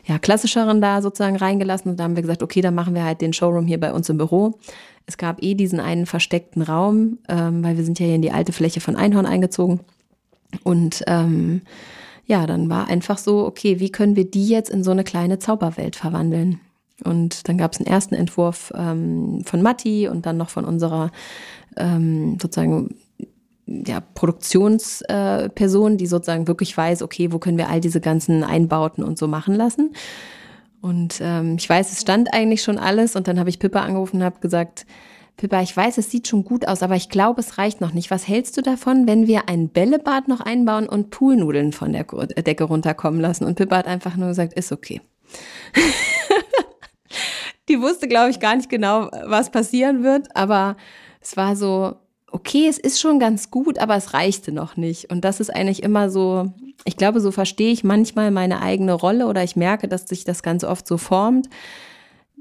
[0.06, 1.92] ja, klassischeren da sozusagen reingelassen.
[1.92, 4.08] Und da haben wir gesagt, okay, dann machen wir halt den Showroom hier bei uns
[4.10, 4.60] im Büro.
[5.08, 8.32] Es gab eh diesen einen versteckten Raum, ähm, weil wir sind ja hier in die
[8.32, 9.80] alte Fläche von Einhorn eingezogen.
[10.64, 11.62] Und ähm,
[12.28, 15.40] ja, dann war einfach so, okay, wie können wir die jetzt in so eine kleine
[15.40, 16.60] Zauberwelt verwandeln?
[17.04, 21.12] Und dann gab es einen ersten Entwurf ähm, von Matti und dann noch von unserer
[21.78, 22.96] ähm, sozusagen
[23.66, 29.04] ja, Produktionsperson, äh, die sozusagen wirklich weiß, okay, wo können wir all diese ganzen Einbauten
[29.04, 29.94] und so machen lassen.
[30.82, 34.18] Und ähm, ich weiß, es stand eigentlich schon alles und dann habe ich Pippa angerufen
[34.18, 34.86] und habe gesagt,
[35.38, 38.12] Pippa, ich weiß, es sieht schon gut aus, aber ich glaube, es reicht noch nicht.
[38.12, 42.66] Was hältst du davon, wenn wir ein Bällebad noch einbauen und Poolnudeln von der Decke
[42.66, 43.46] runterkommen lassen?
[43.46, 45.02] Und Pippa hat einfach nur gesagt, ist okay.
[47.70, 50.76] die wusste, glaube ich, gar nicht genau, was passieren wird, aber
[51.22, 51.96] es war so,
[52.32, 55.12] okay, es ist schon ganz gut, aber es reichte noch nicht.
[55.12, 56.52] Und das ist eigentlich immer so,
[56.86, 60.44] ich glaube, so verstehe ich manchmal meine eigene Rolle oder ich merke, dass sich das
[60.44, 61.50] ganz oft so formt.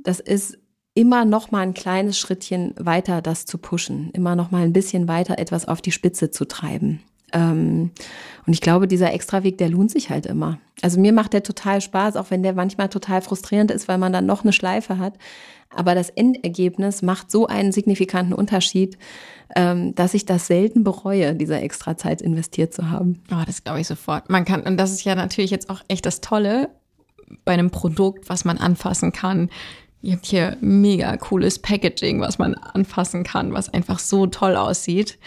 [0.02, 0.58] Das ist
[0.94, 5.08] immer noch mal ein kleines Schrittchen weiter, das zu pushen, immer noch mal ein bisschen
[5.08, 7.02] weiter etwas auf die Spitze zu treiben.
[7.32, 7.90] Ähm,
[8.46, 10.58] und ich glaube, dieser Extraweg, der lohnt sich halt immer.
[10.80, 14.12] Also mir macht der total Spaß, auch wenn der manchmal total frustrierend ist, weil man
[14.12, 15.14] dann noch eine Schleife hat.
[15.70, 18.96] Aber das Endergebnis macht so einen signifikanten Unterschied,
[19.54, 23.22] ähm, dass ich das selten bereue, dieser extra Zeit investiert zu haben.
[23.30, 24.30] Oh, das glaube ich sofort.
[24.30, 26.70] Man kann, und das ist ja natürlich jetzt auch echt das Tolle
[27.44, 29.50] bei einem Produkt, was man anfassen kann.
[30.00, 35.18] Ihr habt hier mega cooles Packaging, was man anfassen kann, was einfach so toll aussieht.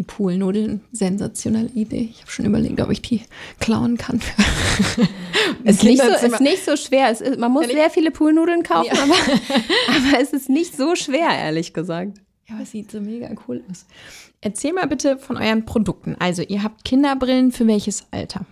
[0.00, 2.08] Die Poolnudeln, sensationelle Idee.
[2.10, 3.20] Ich habe schon überlegt, ob ich die
[3.58, 4.18] klauen kann.
[5.64, 7.10] ist, nicht so, ist nicht so schwer.
[7.10, 9.02] Ist, man muss sehr viele Poolnudeln kaufen, ja.
[9.02, 9.12] aber,
[10.14, 12.16] aber es ist nicht so schwer, ehrlich gesagt.
[12.48, 13.84] Ja, aber es sieht so mega cool aus.
[14.40, 16.16] Erzähl mal bitte von euren Produkten.
[16.18, 18.46] Also, ihr habt Kinderbrillen für welches Alter?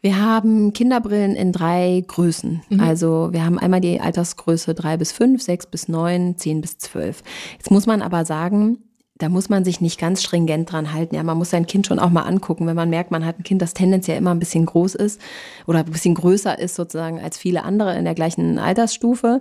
[0.00, 2.62] Wir haben Kinderbrillen in drei Größen.
[2.70, 2.80] Mhm.
[2.80, 7.22] Also wir haben einmal die Altersgröße drei bis fünf, sechs bis neun, zehn bis zwölf.
[7.58, 8.78] Jetzt muss man aber sagen,
[9.18, 11.14] da muss man sich nicht ganz stringent dran halten.
[11.14, 13.44] Ja, man muss sein Kind schon auch mal angucken, wenn man merkt, man hat ein
[13.44, 15.20] Kind, das tendenziell immer ein bisschen groß ist
[15.66, 19.40] oder ein bisschen größer ist sozusagen als viele andere in der gleichen Altersstufe.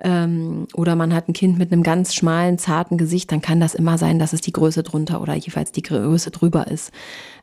[0.00, 3.74] Ähm, oder man hat ein Kind mit einem ganz schmalen, zarten Gesicht, dann kann das
[3.74, 6.92] immer sein, dass es die Größe drunter oder jeweils die Größe drüber ist.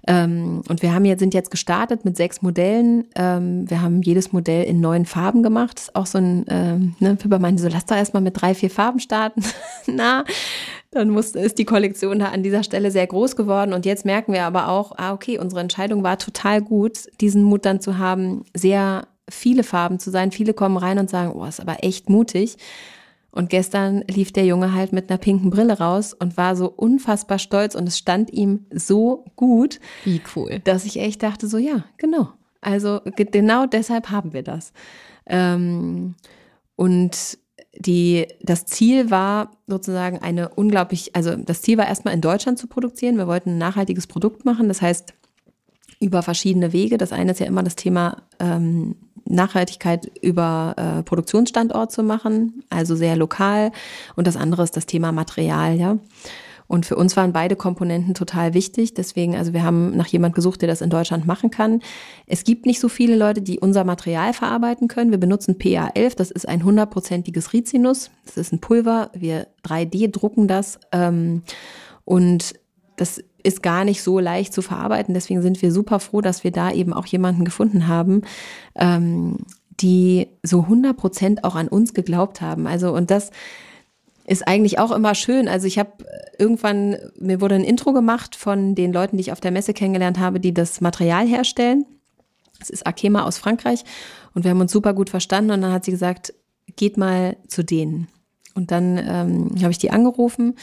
[0.07, 3.07] Ähm, und wir haben jetzt, sind jetzt gestartet mit sechs Modellen.
[3.15, 5.75] Ähm, wir haben jedes Modell in neun Farben gemacht.
[5.75, 8.55] Das ist auch so ein, ähm, ne, Pippa meinte so, lass doch erstmal mit drei,
[8.55, 9.43] vier Farben starten.
[9.87, 10.23] Na,
[10.95, 13.73] dann muss, ist die Kollektion da an dieser Stelle sehr groß geworden.
[13.73, 17.65] Und jetzt merken wir aber auch, ah, okay, unsere Entscheidung war total gut, diesen Mut
[17.65, 20.31] dann zu haben, sehr viele Farben zu sein.
[20.31, 22.57] Viele kommen rein und sagen, oh, ist aber echt mutig.
[23.31, 27.37] Und gestern lief der Junge halt mit einer pinken Brille raus und war so unfassbar
[27.37, 29.81] stolz und es stand ihm so gut.
[30.05, 30.61] Wie cool.
[30.63, 32.29] Dass ich echt dachte, so ja, genau.
[32.61, 34.71] Also genau deshalb haben wir das.
[35.25, 36.15] Ähm,
[36.77, 37.37] und
[37.77, 42.67] die, das Ziel war sozusagen eine unglaublich, also das Ziel war erstmal in Deutschland zu
[42.67, 43.17] produzieren.
[43.17, 44.67] Wir wollten ein nachhaltiges Produkt machen.
[44.67, 45.13] Das heißt,
[45.99, 46.97] über verschiedene Wege.
[46.97, 48.95] Das eine ist ja immer das Thema ähm,
[49.27, 53.71] Nachhaltigkeit über äh, Produktionsstandort zu machen, also sehr lokal.
[54.15, 55.97] Und das andere ist das Thema Material, ja.
[56.67, 58.93] Und für uns waren beide Komponenten total wichtig.
[58.93, 61.81] Deswegen, also wir haben nach jemand gesucht, der das in Deutschland machen kann.
[62.25, 65.11] Es gibt nicht so viele Leute, die unser Material verarbeiten können.
[65.11, 68.09] Wir benutzen PA11, das ist ein hundertprozentiges Rizinus.
[68.25, 69.11] Das ist ein Pulver.
[69.13, 70.79] Wir 3D drucken das.
[70.91, 71.43] Ähm,
[72.03, 72.53] und
[72.95, 75.13] das ist gar nicht so leicht zu verarbeiten.
[75.13, 78.23] Deswegen sind wir super froh, dass wir da eben auch jemanden gefunden haben,
[78.75, 79.37] ähm,
[79.79, 82.65] die so 100 Prozent auch an uns geglaubt haben.
[82.65, 83.31] Also und das
[84.27, 85.47] ist eigentlich auch immer schön.
[85.47, 85.91] Also ich habe
[86.37, 90.19] irgendwann, mir wurde ein Intro gemacht von den Leuten, die ich auf der Messe kennengelernt
[90.19, 91.85] habe, die das Material herstellen.
[92.59, 93.83] Das ist Akema aus Frankreich
[94.33, 96.33] und wir haben uns super gut verstanden und dann hat sie gesagt,
[96.75, 98.07] geht mal zu denen.
[98.55, 100.55] Und dann ähm, habe ich die angerufen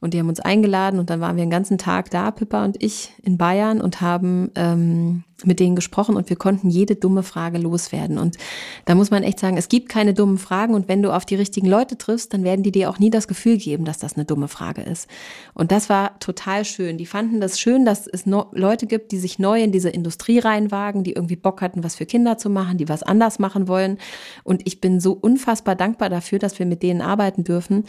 [0.00, 2.82] und die haben uns eingeladen und dann waren wir den ganzen Tag da, Pippa und
[2.82, 7.58] ich, in Bayern und haben ähm, mit denen gesprochen und wir konnten jede dumme Frage
[7.58, 8.18] loswerden.
[8.18, 8.36] Und
[8.84, 11.34] da muss man echt sagen, es gibt keine dummen Fragen und wenn du auf die
[11.34, 14.24] richtigen Leute triffst, dann werden die dir auch nie das Gefühl geben, dass das eine
[14.24, 15.08] dumme Frage ist.
[15.54, 16.98] Und das war total schön.
[16.98, 21.04] Die fanden das schön, dass es Leute gibt, die sich neu in diese Industrie reinwagen,
[21.04, 23.98] die irgendwie Bock hatten, was für Kinder zu machen, die was anders machen wollen.
[24.44, 27.84] Und ich bin so unfassbar dankbar dafür, dass wir mit denen arbeiten dürfen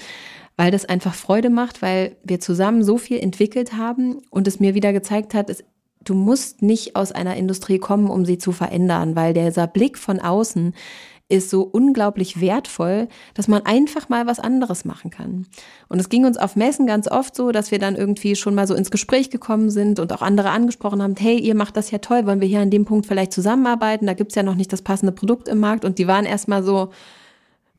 [0.58, 4.74] weil das einfach Freude macht, weil wir zusammen so viel entwickelt haben und es mir
[4.76, 5.64] wieder gezeigt hat, es,
[6.04, 10.20] du musst nicht aus einer Industrie kommen, um sie zu verändern, weil dieser Blick von
[10.20, 10.74] außen
[11.32, 15.48] ist so unglaublich wertvoll, dass man einfach mal was anderes machen kann.
[15.88, 18.68] Und es ging uns auf Messen ganz oft so, dass wir dann irgendwie schon mal
[18.68, 22.00] so ins Gespräch gekommen sind und auch andere angesprochen haben, hey, ihr macht das ja
[22.00, 24.08] toll, wollen wir hier an dem Punkt vielleicht zusammenarbeiten?
[24.08, 25.86] Da gibt's ja noch nicht das passende Produkt im Markt.
[25.86, 26.90] Und die waren erstmal so,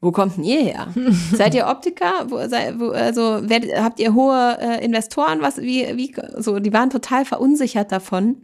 [0.02, 0.88] wo kommt denn ihr her?
[1.32, 2.26] Seid ihr Optiker?
[2.28, 5.40] Wo, sei, wo, also werdet, habt ihr hohe äh, Investoren?
[5.40, 8.36] Was, wie, wie, so, die waren total verunsichert davon.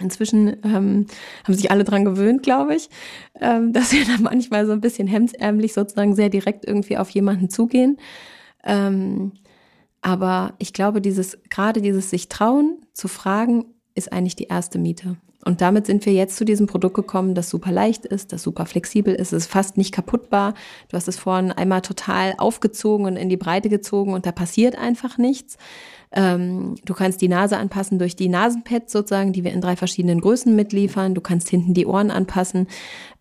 [0.00, 1.06] Inzwischen ähm,
[1.44, 2.90] haben sich alle dran gewöhnt, glaube ich,
[3.40, 7.48] ähm, dass wir da manchmal so ein bisschen hemdsärmlich sozusagen sehr direkt irgendwie auf jemanden
[7.48, 7.96] zugehen.
[8.64, 9.32] Ähm,
[10.02, 15.16] aber ich glaube, dieses, gerade dieses sich trauen zu fragen, ist eigentlich die erste Miete.
[15.44, 18.66] Und damit sind wir jetzt zu diesem Produkt gekommen, das super leicht ist, das super
[18.66, 20.54] flexibel ist, es ist fast nicht kaputtbar.
[20.88, 24.76] Du hast es vorhin einmal total aufgezogen und in die Breite gezogen und da passiert
[24.76, 25.56] einfach nichts.
[26.12, 30.20] Ähm, du kannst die Nase anpassen durch die Nasenpads sozusagen, die wir in drei verschiedenen
[30.20, 31.14] Größen mitliefern.
[31.14, 32.66] Du kannst hinten die Ohren anpassen,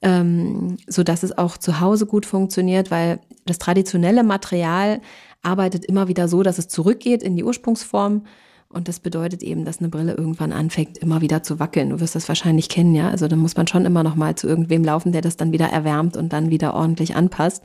[0.01, 5.01] ähm, so dass es auch zu Hause gut funktioniert, weil das traditionelle Material
[5.41, 8.23] arbeitet immer wieder so, dass es zurückgeht in die Ursprungsform
[8.71, 11.89] und das bedeutet eben, dass eine Brille irgendwann anfängt, immer wieder zu wackeln.
[11.89, 13.09] Du wirst das wahrscheinlich kennen, ja.
[13.09, 15.67] Also da muss man schon immer noch mal zu irgendwem laufen, der das dann wieder
[15.67, 17.63] erwärmt und dann wieder ordentlich anpasst.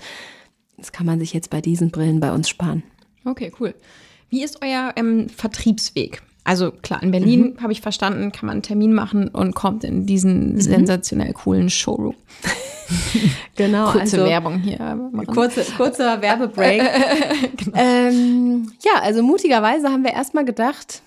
[0.78, 2.82] Das kann man sich jetzt bei diesen Brillen bei uns sparen.
[3.24, 3.74] Okay, cool.
[4.30, 6.22] Wie ist euer ähm, Vertriebsweg?
[6.42, 7.62] Also klar, in Berlin mhm.
[7.62, 10.60] habe ich verstanden, kann man einen Termin machen und kommt in diesen mhm.
[10.60, 12.16] sensationell coolen Showroom.
[13.56, 13.90] genau.
[13.90, 15.10] Kurze also, Werbung hier.
[15.26, 16.82] Kurze, kurzer Werbebreak.
[17.56, 17.78] genau.
[17.78, 21.02] ähm, ja, also mutigerweise haben wir erstmal gedacht,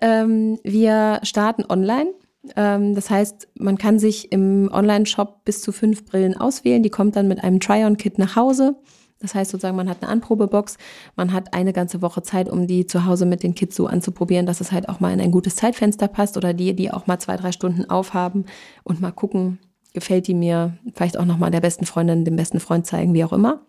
[0.00, 2.12] ähm, wir starten online.
[2.56, 6.82] Ähm, das heißt, man kann sich im Online-Shop bis zu fünf Brillen auswählen.
[6.82, 8.76] Die kommt dann mit einem Try-on-Kit nach Hause.
[9.22, 10.78] Das heißt sozusagen, man hat eine Anprobebox,
[11.14, 14.46] man hat eine ganze Woche Zeit, um die zu Hause mit den Kids so anzuprobieren,
[14.46, 17.20] dass es halt auch mal in ein gutes Zeitfenster passt oder die, die auch mal
[17.20, 18.46] zwei, drei Stunden aufhaben
[18.82, 19.60] und mal gucken,
[19.92, 23.32] gefällt die mir, vielleicht auch nochmal der besten Freundin, dem besten Freund zeigen, wie auch
[23.32, 23.60] immer.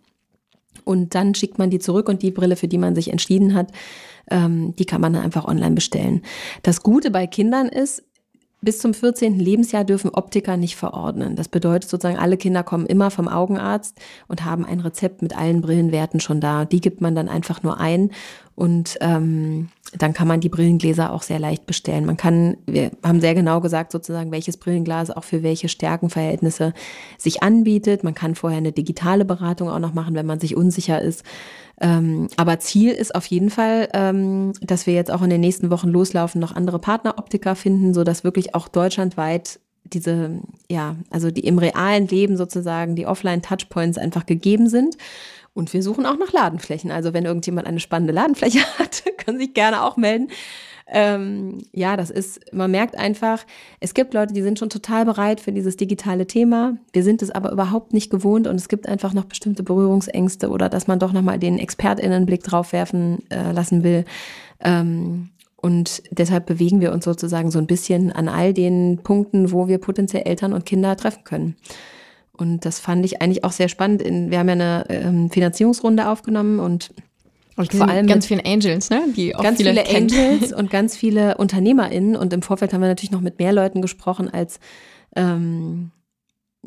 [0.85, 3.71] Und dann schickt man die zurück und die Brille, für die man sich entschieden hat,
[4.29, 6.21] ähm, die kann man dann einfach online bestellen.
[6.61, 8.03] Das Gute bei Kindern ist,
[8.63, 9.39] bis zum 14.
[9.39, 11.35] Lebensjahr dürfen Optiker nicht verordnen.
[11.35, 15.59] Das bedeutet sozusagen, alle Kinder kommen immer vom Augenarzt und haben ein Rezept mit allen
[15.59, 16.63] Brillenwerten schon da.
[16.63, 18.11] Die gibt man dann einfach nur ein
[18.55, 22.05] und ähm, dann kann man die Brillengläser auch sehr leicht bestellen.
[22.05, 26.73] Man kann, wir haben sehr genau gesagt sozusagen, welches Brillenglas auch für welche Stärkenverhältnisse
[27.17, 28.03] sich anbietet.
[28.03, 31.23] Man kann vorher eine digitale Beratung auch noch machen, wenn man sich unsicher ist.
[31.81, 35.71] Ähm, aber Ziel ist auf jeden Fall, ähm, dass wir jetzt auch in den nächsten
[35.71, 40.39] Wochen loslaufen, noch andere Partneroptiker finden, so dass wirklich auch deutschlandweit diese,
[40.69, 44.97] ja, also die im realen Leben sozusagen die Offline-Touchpoints einfach gegeben sind.
[45.53, 46.91] Und wir suchen auch nach Ladenflächen.
[46.91, 50.29] Also wenn irgendjemand eine spannende Ladenfläche hat, kann sich gerne auch melden.
[50.87, 53.45] Ähm, ja, das ist, man merkt einfach,
[53.79, 56.77] es gibt Leute, die sind schon total bereit für dieses digitale Thema.
[56.91, 60.69] Wir sind es aber überhaupt nicht gewohnt und es gibt einfach noch bestimmte Berührungsängste oder
[60.69, 64.03] dass man doch nochmal den ExpertInnenblick drauf werfen äh, lassen will.
[64.59, 69.69] Ähm, und deshalb bewegen wir uns sozusagen so ein bisschen an all den Punkten, wo
[69.69, 71.55] wir potenziell Eltern und Kinder treffen können.
[72.35, 74.03] Und das fand ich eigentlich auch sehr spannend.
[74.03, 76.91] wir haben ja eine ähm, Finanzierungsrunde aufgenommen und
[77.55, 79.03] vor allem ganz viele Angels, ne?
[79.15, 82.15] Die auch ganz viele, viele Angels und ganz viele UnternehmerInnen.
[82.15, 84.59] Und im Vorfeld haben wir natürlich noch mit mehr Leuten gesprochen, als
[85.15, 85.91] ähm,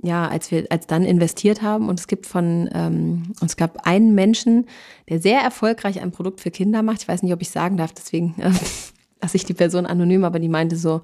[0.02, 1.88] ja, als wir als dann investiert haben.
[1.88, 4.66] Und es gibt von ähm, und es gab einen Menschen,
[5.08, 7.02] der sehr erfolgreich ein Produkt für Kinder macht.
[7.02, 8.52] Ich weiß nicht, ob ich sagen darf, deswegen äh,
[9.20, 11.02] lasse ich die Person anonym, aber die meinte so,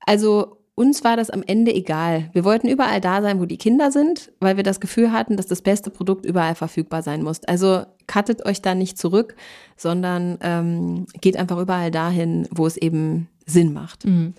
[0.00, 2.30] also uns war das am Ende egal.
[2.32, 5.46] Wir wollten überall da sein, wo die Kinder sind, weil wir das Gefühl hatten, dass
[5.46, 7.44] das beste Produkt überall verfügbar sein muss.
[7.44, 9.36] Also cuttet euch da nicht zurück,
[9.76, 14.04] sondern ähm, geht einfach überall dahin, wo es eben Sinn macht.
[14.04, 14.34] Mhm.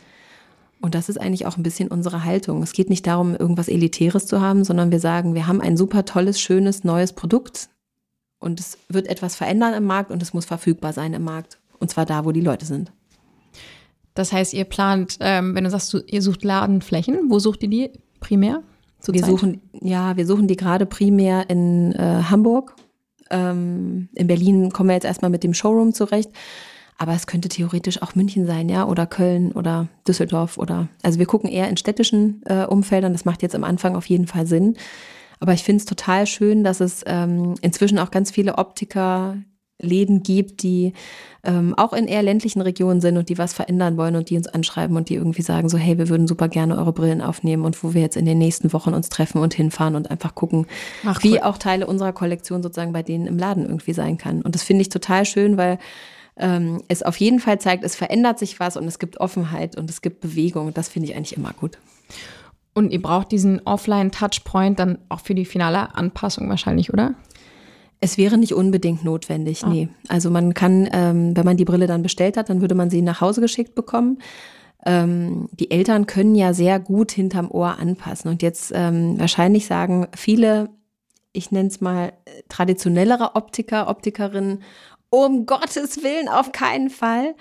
[0.82, 2.62] Und das ist eigentlich auch ein bisschen unsere Haltung.
[2.62, 6.04] Es geht nicht darum, irgendwas Elitäres zu haben, sondern wir sagen, wir haben ein super
[6.04, 7.70] tolles, schönes, neues Produkt
[8.40, 11.60] und es wird etwas verändern im Markt und es muss verfügbar sein im Markt.
[11.80, 12.92] Und zwar da, wo die Leute sind.
[14.16, 17.70] Das heißt, ihr plant, ähm, wenn du sagst, du, ihr sucht Ladenflächen, wo sucht ihr
[17.70, 18.64] die primär?
[19.06, 19.30] Wir Zeit?
[19.30, 22.76] suchen, ja, wir suchen die gerade primär in äh, Hamburg.
[23.30, 26.32] Ähm, in Berlin kommen wir jetzt erstmal mit dem Showroom zurecht.
[26.98, 31.26] Aber es könnte theoretisch auch München sein, ja, oder Köln oder Düsseldorf oder, also wir
[31.26, 33.12] gucken eher in städtischen äh, Umfeldern.
[33.12, 34.78] Das macht jetzt am Anfang auf jeden Fall Sinn.
[35.42, 39.38] Aber ich finde es total schön, dass es ähm, inzwischen auch ganz viele Optiker
[39.82, 40.94] Läden gibt, die
[41.44, 44.48] ähm, auch in eher ländlichen Regionen sind und die was verändern wollen und die uns
[44.48, 47.84] anschreiben und die irgendwie sagen so, hey, wir würden super gerne eure Brillen aufnehmen und
[47.84, 50.66] wo wir jetzt in den nächsten Wochen uns treffen und hinfahren und einfach gucken,
[51.06, 54.42] Ach, wie auch Teile unserer Kollektion sozusagen bei denen im Laden irgendwie sein kann.
[54.42, 55.78] Und das finde ich total schön, weil
[56.38, 59.90] ähm, es auf jeden Fall zeigt, es verändert sich was und es gibt Offenheit und
[59.90, 60.74] es gibt Bewegung.
[60.74, 61.78] Das finde ich eigentlich immer gut.
[62.74, 67.16] Und ihr braucht diesen Offline-Touchpoint dann auch für die finale Anpassung wahrscheinlich, oder?
[68.06, 69.70] Es wäre nicht unbedingt notwendig, ah.
[69.70, 69.90] nee.
[70.08, 73.02] Also man kann, ähm, wenn man die Brille dann bestellt hat, dann würde man sie
[73.02, 74.20] nach Hause geschickt bekommen.
[74.86, 78.30] Ähm, die Eltern können ja sehr gut hinterm Ohr anpassen.
[78.30, 80.70] Und jetzt ähm, wahrscheinlich sagen viele,
[81.34, 82.14] ich nenne es mal
[82.48, 84.62] traditionellere Optiker, Optikerinnen,
[85.10, 87.34] um Gottes Willen auf keinen Fall.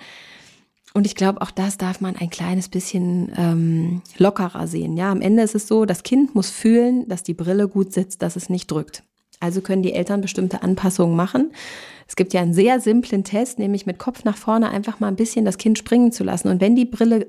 [0.95, 4.97] Und ich glaube, auch das darf man ein kleines bisschen ähm, lockerer sehen.
[4.97, 8.23] Ja, am Ende ist es so, das Kind muss fühlen, dass die Brille gut sitzt,
[8.23, 9.03] dass es nicht drückt.
[9.39, 11.51] Also können die Eltern bestimmte Anpassungen machen.
[12.07, 15.15] Es gibt ja einen sehr simplen Test, nämlich mit Kopf nach vorne einfach mal ein
[15.15, 16.49] bisschen das Kind springen zu lassen.
[16.49, 17.27] Und wenn die Brille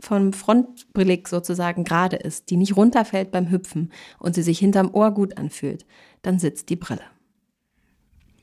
[0.00, 5.12] vom Frontblick sozusagen gerade ist, die nicht runterfällt beim Hüpfen und sie sich hinterm Ohr
[5.12, 5.86] gut anfühlt,
[6.22, 7.02] dann sitzt die Brille.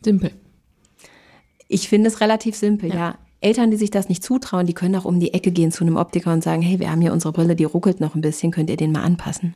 [0.03, 0.31] Simpel.
[1.67, 2.95] Ich finde es relativ simpel, ja.
[2.95, 3.17] ja.
[3.41, 5.97] Eltern, die sich das nicht zutrauen, die können auch um die Ecke gehen zu einem
[5.97, 8.69] Optiker und sagen, hey, wir haben hier unsere Brille, die ruckelt noch ein bisschen, könnt
[8.69, 9.53] ihr den mal anpassen?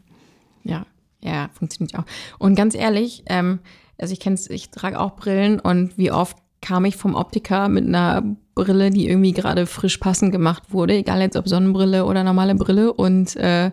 [0.63, 0.85] Ja,
[1.21, 2.05] ja, funktioniert auch.
[2.39, 3.59] Und ganz ehrlich, ähm,
[3.97, 7.85] also ich kenne ich trage auch Brillen und wie oft kam ich vom Optiker mit
[7.85, 8.23] einer
[8.55, 12.93] Brille, die irgendwie gerade frisch passend gemacht wurde, egal jetzt ob Sonnenbrille oder normale Brille
[12.93, 13.71] und äh,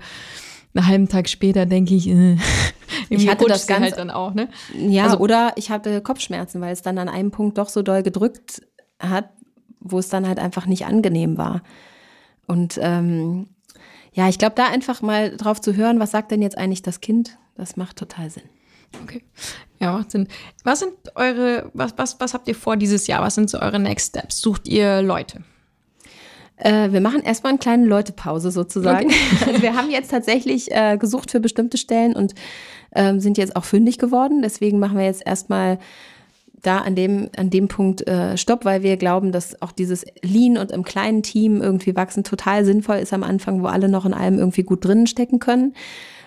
[0.74, 2.36] einen halben Tag später denke ich, äh,
[3.08, 4.48] ich hatte das ganz halt dann auch, ne?
[4.76, 8.02] Ja, also, oder ich hatte Kopfschmerzen, weil es dann an einem Punkt doch so doll
[8.02, 8.62] gedrückt
[8.98, 9.30] hat,
[9.80, 11.62] wo es dann halt einfach nicht angenehm war.
[12.46, 13.48] Und ähm,
[14.14, 17.00] ja, ich glaube, da einfach mal drauf zu hören, was sagt denn jetzt eigentlich das
[17.00, 18.44] Kind, das macht total Sinn.
[19.02, 19.22] Okay.
[19.80, 20.28] Ja, macht Sinn.
[20.62, 23.22] Was sind eure, was, was, was habt ihr vor dieses Jahr?
[23.22, 24.40] Was sind so eure Next Steps?
[24.40, 25.42] Sucht ihr Leute?
[26.56, 29.06] Äh, wir machen erstmal eine kleine Leutepause sozusagen.
[29.06, 29.16] Okay.
[29.46, 32.34] Also wir haben jetzt tatsächlich äh, gesucht für bestimmte Stellen und
[32.94, 34.42] ähm, sind jetzt auch fündig geworden.
[34.42, 35.78] Deswegen machen wir jetzt erstmal
[36.66, 40.58] da an dem, an dem Punkt äh, Stopp, weil wir glauben, dass auch dieses Lean
[40.58, 44.14] und im kleinen Team irgendwie wachsen total sinnvoll ist am Anfang, wo alle noch in
[44.14, 45.74] allem irgendwie gut drinnen stecken können.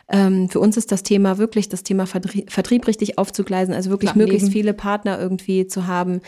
[0.10, 4.12] Ähm, für uns ist das Thema wirklich, das Thema Vertrieb, Vertrieb richtig aufzugleisen, also wirklich
[4.12, 6.22] Klar, möglichst viele Partner irgendwie zu haben.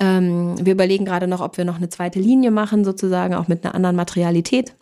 [0.00, 3.64] Ähm, wir überlegen gerade noch, ob wir noch eine zweite Linie machen, sozusagen auch mit
[3.64, 4.74] einer anderen Materialität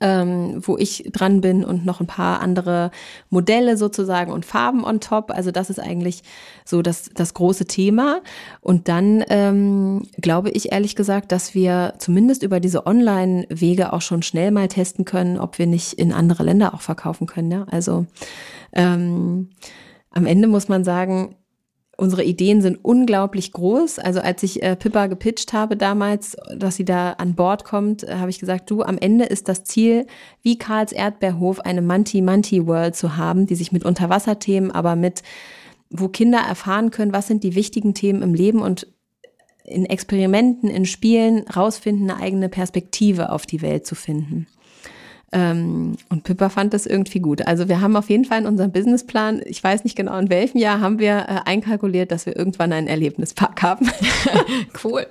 [0.00, 2.90] ähm, wo ich dran bin und noch ein paar andere
[3.30, 5.30] Modelle sozusagen und Farben on top.
[5.30, 6.22] Also das ist eigentlich
[6.64, 8.20] so das, das große Thema.
[8.60, 14.22] Und dann ähm, glaube ich ehrlich gesagt, dass wir zumindest über diese Online-Wege auch schon
[14.22, 17.50] schnell mal testen können, ob wir nicht in andere Länder auch verkaufen können.
[17.50, 17.66] Ja?
[17.70, 18.06] Also
[18.72, 19.50] ähm,
[20.10, 21.36] am Ende muss man sagen,
[21.98, 23.98] unsere Ideen sind unglaublich groß.
[23.98, 28.14] Also als ich äh, Pippa gepitcht habe damals, dass sie da an Bord kommt, äh,
[28.14, 30.06] habe ich gesagt, du, am Ende ist das Ziel,
[30.40, 35.22] wie Karls Erdbeerhof eine Manti-Manti-World zu haben, die sich mit Unterwasserthemen, aber mit,
[35.90, 38.86] wo Kinder erfahren können, was sind die wichtigen Themen im Leben und
[39.64, 44.46] in Experimenten, in Spielen rausfinden, eine eigene Perspektive auf die Welt zu finden.
[45.30, 47.46] Ähm, und Pippa fand das irgendwie gut.
[47.46, 50.58] Also wir haben auf jeden Fall in unserem Businessplan, ich weiß nicht genau in welchem
[50.58, 53.90] Jahr, haben wir äh, einkalkuliert, dass wir irgendwann einen Erlebnispark haben.
[54.84, 55.06] cool.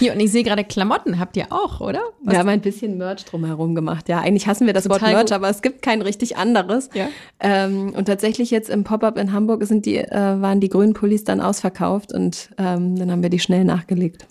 [0.00, 2.00] Hier, und ich sehe gerade Klamotten habt ihr auch, oder?
[2.22, 2.32] Was?
[2.32, 4.08] Wir haben ein bisschen Merch drumherum gemacht.
[4.08, 6.90] Ja, eigentlich hassen wir das Total Wort Merch, aber es gibt kein richtig anderes.
[6.94, 7.08] Ja.
[7.38, 11.22] Ähm, und tatsächlich jetzt im Pop-Up in Hamburg sind die, äh, waren die grünen Pullis
[11.22, 14.26] dann ausverkauft und ähm, dann haben wir die schnell nachgelegt.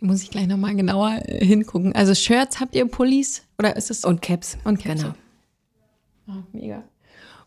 [0.00, 1.94] Muss ich gleich nochmal genauer äh, hingucken.
[1.94, 3.43] Also Shirts habt ihr, Pullis?
[3.58, 4.04] Oder ist es?
[4.04, 4.58] Und Caps.
[4.64, 5.02] Und Caps.
[5.02, 5.14] Genau.
[6.28, 6.82] Oh, mega.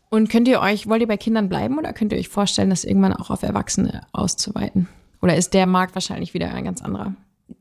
[0.10, 2.86] Und könnt ihr euch, wollt ihr bei Kindern bleiben oder könnt ihr euch vorstellen, das
[2.86, 4.88] irgendwann auch auf Erwachsene auszuweiten?
[5.22, 7.14] Oder ist der Markt wahrscheinlich wieder ein ganz anderer?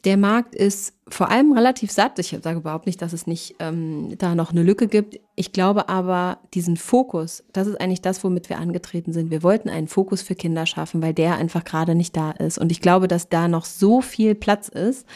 [0.05, 2.18] Der Markt ist vor allem relativ satt.
[2.18, 5.20] Ich sage überhaupt nicht, dass es nicht ähm, da noch eine Lücke gibt.
[5.36, 9.30] Ich glaube aber, diesen Fokus, das ist eigentlich das, womit wir angetreten sind.
[9.30, 12.59] Wir wollten einen Fokus für Kinder schaffen, weil der einfach gerade nicht da ist.
[12.59, 15.07] Und ich glaube, dass da noch so viel Platz ist.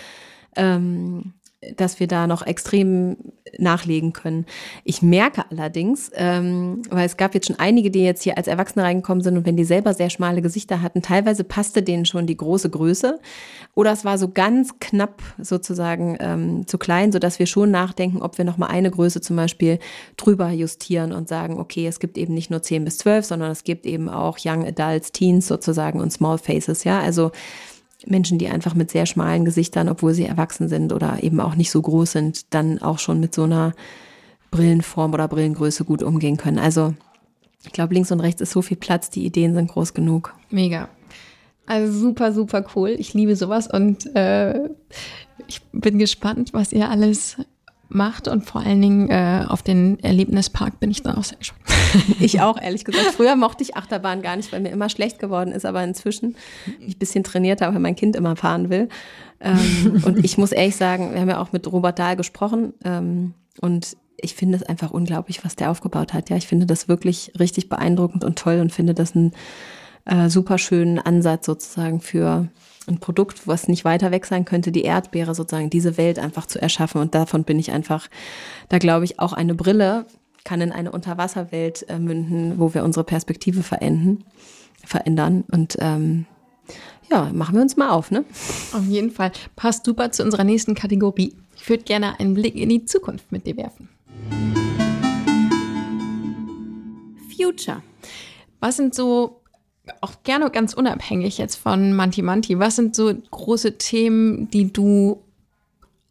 [0.56, 1.34] Ähm,
[1.76, 3.16] dass wir da noch extrem
[3.58, 4.46] nachlegen können.
[4.84, 8.84] Ich merke allerdings, ähm, weil es gab jetzt schon einige, die jetzt hier als Erwachsene
[8.84, 12.36] reingekommen sind und wenn die selber sehr schmale Gesichter hatten, teilweise passte denen schon die
[12.36, 13.20] große Größe
[13.74, 18.22] oder es war so ganz knapp sozusagen ähm, zu klein, so dass wir schon nachdenken,
[18.22, 19.80] ob wir noch mal eine Größe zum Beispiel
[20.16, 23.64] drüber justieren und sagen, okay, es gibt eben nicht nur 10 bis 12, sondern es
[23.64, 27.32] gibt eben auch Young Adults, Teens sozusagen und Small Faces, ja, also
[28.06, 31.70] Menschen, die einfach mit sehr schmalen Gesichtern, obwohl sie erwachsen sind oder eben auch nicht
[31.70, 33.74] so groß sind, dann auch schon mit so einer
[34.50, 36.58] Brillenform oder Brillengröße gut umgehen können.
[36.58, 36.94] Also
[37.64, 40.34] ich glaube, links und rechts ist so viel Platz, die Ideen sind groß genug.
[40.50, 40.88] Mega.
[41.66, 42.90] Also super, super cool.
[42.98, 44.70] Ich liebe sowas und äh,
[45.46, 47.36] ich bin gespannt, was ihr alles
[47.90, 51.60] macht und vor allen Dingen äh, auf den Erlebnispark bin ich dann auch sehr gespannt.
[52.20, 53.06] Ich auch, ehrlich gesagt.
[53.16, 56.36] Früher mochte ich Achterbahn gar nicht, weil mir immer schlecht geworden ist, aber inzwischen
[56.78, 58.88] ich ein bisschen trainiert habe, weil mein Kind immer fahren will.
[59.40, 63.34] Ähm, und ich muss ehrlich sagen, wir haben ja auch mit Robert Dahl gesprochen ähm,
[63.60, 66.30] und ich finde es einfach unglaublich, was der aufgebaut hat.
[66.30, 69.32] Ja, ich finde das wirklich richtig beeindruckend und toll und finde das einen
[70.04, 72.48] äh, super schönen Ansatz sozusagen für
[72.86, 76.60] ein Produkt, was nicht weiter weg sein könnte, die Erdbeere sozusagen, diese Welt einfach zu
[76.60, 77.00] erschaffen.
[77.00, 78.08] Und davon bin ich einfach,
[78.68, 80.06] da glaube ich, auch eine Brille
[80.44, 84.24] kann in eine Unterwasserwelt äh, münden, wo wir unsere Perspektive verenden,
[84.84, 85.44] verändern.
[85.52, 86.26] Und ähm,
[87.10, 88.24] ja, machen wir uns mal auf, ne?
[88.72, 89.32] Auf jeden Fall.
[89.56, 91.34] Passt super zu unserer nächsten Kategorie.
[91.56, 93.88] Ich würde gerne einen Blick in die Zukunft mit dir werfen.
[97.36, 97.82] Future.
[98.60, 99.39] Was sind so
[100.00, 105.22] auch gerne ganz unabhängig jetzt von Manti Manti, was sind so große Themen, die du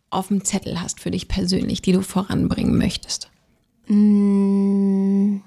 [0.09, 3.29] auf dem Zettel hast für dich persönlich, die du voranbringen möchtest?
[3.87, 5.41] Mm.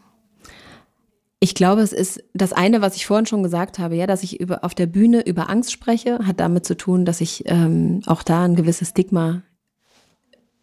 [1.40, 4.38] Ich glaube, es ist das eine, was ich vorhin schon gesagt habe, ja, dass ich
[4.38, 8.22] über, auf der Bühne über Angst spreche, hat damit zu tun, dass ich ähm, auch
[8.22, 9.42] da ein gewisses Stigma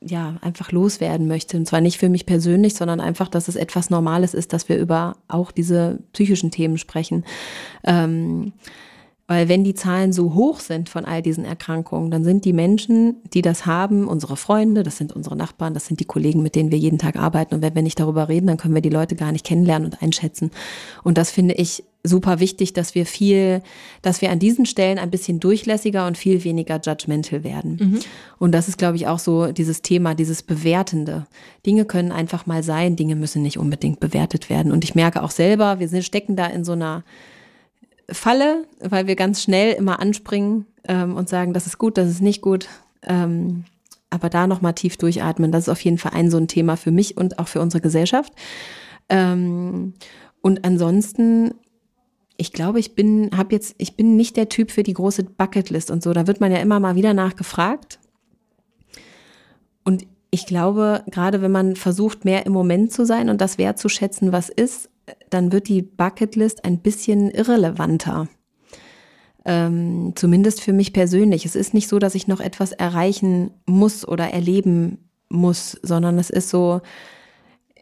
[0.02, 1.58] ja, einfach loswerden möchte.
[1.58, 4.78] Und zwar nicht für mich persönlich, sondern einfach, dass es etwas Normales ist, dass wir
[4.78, 7.26] über auch diese psychischen Themen sprechen.
[7.84, 8.54] Ähm,
[9.28, 13.18] weil wenn die Zahlen so hoch sind von all diesen Erkrankungen, dann sind die Menschen,
[13.32, 16.72] die das haben, unsere Freunde, das sind unsere Nachbarn, das sind die Kollegen, mit denen
[16.72, 17.54] wir jeden Tag arbeiten.
[17.54, 20.02] Und wenn wir nicht darüber reden, dann können wir die Leute gar nicht kennenlernen und
[20.02, 20.50] einschätzen.
[21.04, 23.62] Und das finde ich super wichtig, dass wir viel,
[24.02, 27.78] dass wir an diesen Stellen ein bisschen durchlässiger und viel weniger judgmental werden.
[27.80, 28.00] Mhm.
[28.38, 31.28] Und das ist, glaube ich, auch so dieses Thema, dieses Bewertende.
[31.66, 34.72] Dinge können einfach mal sein, Dinge müssen nicht unbedingt bewertet werden.
[34.72, 37.04] Und ich merke auch selber, wir sind, stecken da in so einer
[38.10, 42.22] Falle, weil wir ganz schnell immer anspringen ähm, und sagen, das ist gut, das ist
[42.22, 42.68] nicht gut.
[43.04, 43.66] Ähm,
[44.10, 46.92] aber da nochmal tief durchatmen, das ist auf jeden Fall ein so ein Thema für
[46.92, 48.34] mich und auch für unsere Gesellschaft.
[49.10, 49.94] Ähm,
[50.42, 51.54] und ansonsten,
[52.40, 55.92] ich glaube, ich bin, habe jetzt, ich bin nicht der Typ für die große Bucketlist
[55.92, 56.14] und so.
[56.14, 58.00] Da wird man ja immer mal wieder nachgefragt.
[59.84, 64.32] Und ich glaube, gerade wenn man versucht, mehr im Moment zu sein und das wertzuschätzen,
[64.32, 64.90] was ist,
[65.30, 68.30] dann wird die Bucketlist ein bisschen irrelevanter.
[69.44, 71.46] Ähm, zumindest für mich persönlich.
[71.46, 76.30] Es ist nicht so, dass ich noch etwas erreichen muss oder erleben muss, sondern es
[76.30, 76.80] ist so,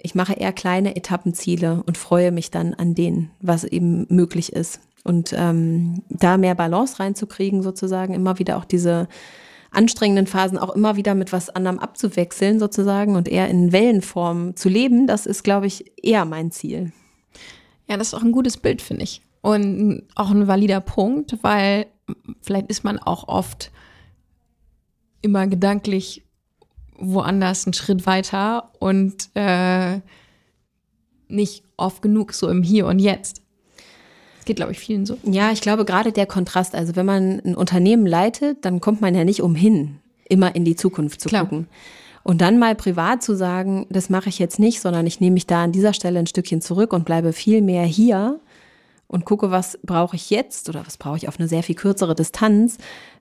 [0.08, 4.80] ich mache eher kleine Etappenziele und freue mich dann an denen, was eben möglich ist.
[5.04, 9.10] Und ähm, da mehr Balance reinzukriegen, sozusagen, immer wieder auch diese
[9.70, 14.70] anstrengenden Phasen auch immer wieder mit was anderem abzuwechseln, sozusagen, und eher in Wellenform zu
[14.70, 16.94] leben, das ist, glaube ich, eher mein Ziel.
[17.90, 19.22] Ja, das ist auch ein gutes Bild, finde ich.
[19.42, 21.88] Und auch ein valider Punkt, weil
[22.42, 23.72] vielleicht ist man auch oft
[25.22, 26.24] immer gedanklich
[26.98, 30.00] woanders einen Schritt weiter und äh,
[31.28, 33.42] nicht oft genug so im Hier und Jetzt.
[34.38, 35.18] Das geht, glaube ich, vielen so.
[35.24, 39.16] Ja, ich glaube gerade der Kontrast, also wenn man ein Unternehmen leitet, dann kommt man
[39.16, 41.44] ja nicht umhin, immer in die Zukunft zu Klar.
[41.44, 41.68] gucken.
[42.24, 45.48] Und dann mal privat zu sagen, das mache ich jetzt nicht, sondern ich nehme mich
[45.48, 48.42] da an dieser Stelle ein Stückchen zurück und bleibe viel mehr hier
[49.08, 52.16] und gucke, was brauche ich jetzt oder was brauche ich auf eine sehr viel kürzere
[52.16, 52.78] Distanz.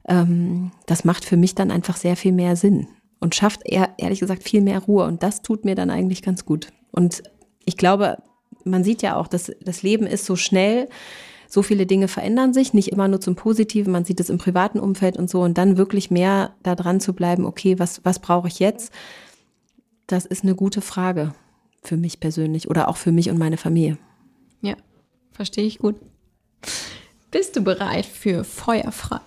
[0.08, 2.88] Ähm, das macht für mich dann einfach sehr viel mehr Sinn
[3.20, 5.04] und schafft eher, ehrlich gesagt viel mehr Ruhe.
[5.04, 6.68] Und das tut mir dann eigentlich ganz gut.
[6.92, 7.22] Und
[7.64, 8.18] ich glaube,
[8.64, 10.88] man sieht ja auch, dass das Leben ist so schnell.
[11.48, 14.80] So viele Dinge verändern sich, nicht immer nur zum Positiven, man sieht es im privaten
[14.80, 18.48] Umfeld und so und dann wirklich mehr da dran zu bleiben, okay, was, was brauche
[18.48, 18.92] ich jetzt?
[20.08, 21.34] Das ist eine gute Frage
[21.84, 23.96] für mich persönlich oder auch für mich und meine Familie.
[24.60, 24.74] Ja,
[25.30, 25.94] verstehe ich gut.
[27.30, 29.20] Bist du bereit für Feuerfrei?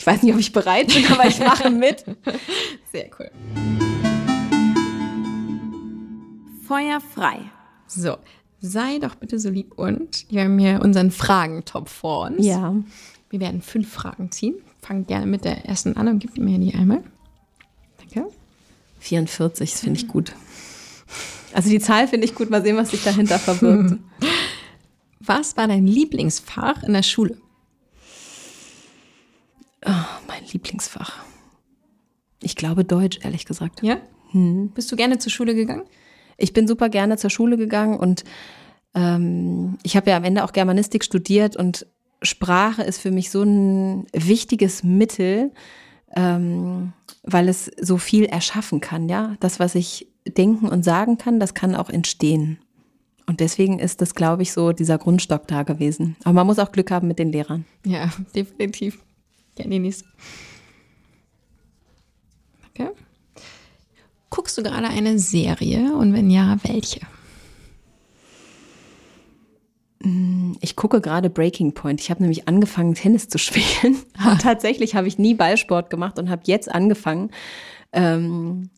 [0.00, 2.06] Ich weiß nicht, ob ich bereit bin, aber ich mache mit.
[2.90, 3.30] Sehr cool.
[6.66, 7.40] Feuer frei.
[7.86, 8.16] So,
[8.62, 12.46] sei doch bitte so lieb und wir haben hier unseren Fragentopf vor uns.
[12.46, 12.74] Ja.
[13.28, 14.54] Wir werden fünf Fragen ziehen.
[14.80, 17.02] Fang gerne mit der ersten an und gib mir die einmal.
[17.98, 18.30] Danke.
[19.00, 20.32] 44, das finde ich gut.
[21.52, 22.48] Also die Zahl finde ich gut.
[22.48, 24.00] Mal sehen, was sich dahinter verbirgt.
[25.22, 27.36] Was war dein Lieblingsfach in der Schule?
[29.86, 29.90] Oh,
[30.28, 31.24] mein Lieblingsfach.
[32.42, 33.82] Ich glaube Deutsch, ehrlich gesagt.
[33.82, 33.98] Ja?
[34.30, 34.70] Hm.
[34.74, 35.84] Bist du gerne zur Schule gegangen?
[36.36, 38.24] Ich bin super gerne zur Schule gegangen und
[38.94, 41.86] ähm, ich habe ja am Ende auch Germanistik studiert und
[42.22, 45.52] Sprache ist für mich so ein wichtiges Mittel,
[46.14, 49.36] ähm, weil es so viel erschaffen kann, ja.
[49.40, 52.58] Das, was ich denken und sagen kann, das kann auch entstehen.
[53.26, 56.16] Und deswegen ist das, glaube ich, so dieser Grundstock da gewesen.
[56.24, 57.64] Aber man muss auch Glück haben mit den Lehrern.
[57.86, 58.98] Ja, definitiv.
[59.66, 60.04] Nächste.
[62.70, 62.90] Okay.
[64.30, 67.00] Guckst du gerade eine Serie und wenn ja, welche?
[70.02, 72.00] Mm, ich gucke gerade Breaking Point.
[72.00, 73.98] Ich habe nämlich angefangen, Tennis zu spielen.
[74.40, 77.30] Tatsächlich habe ich nie Ballsport gemacht und habe jetzt angefangen.
[77.92, 78.70] Ähm,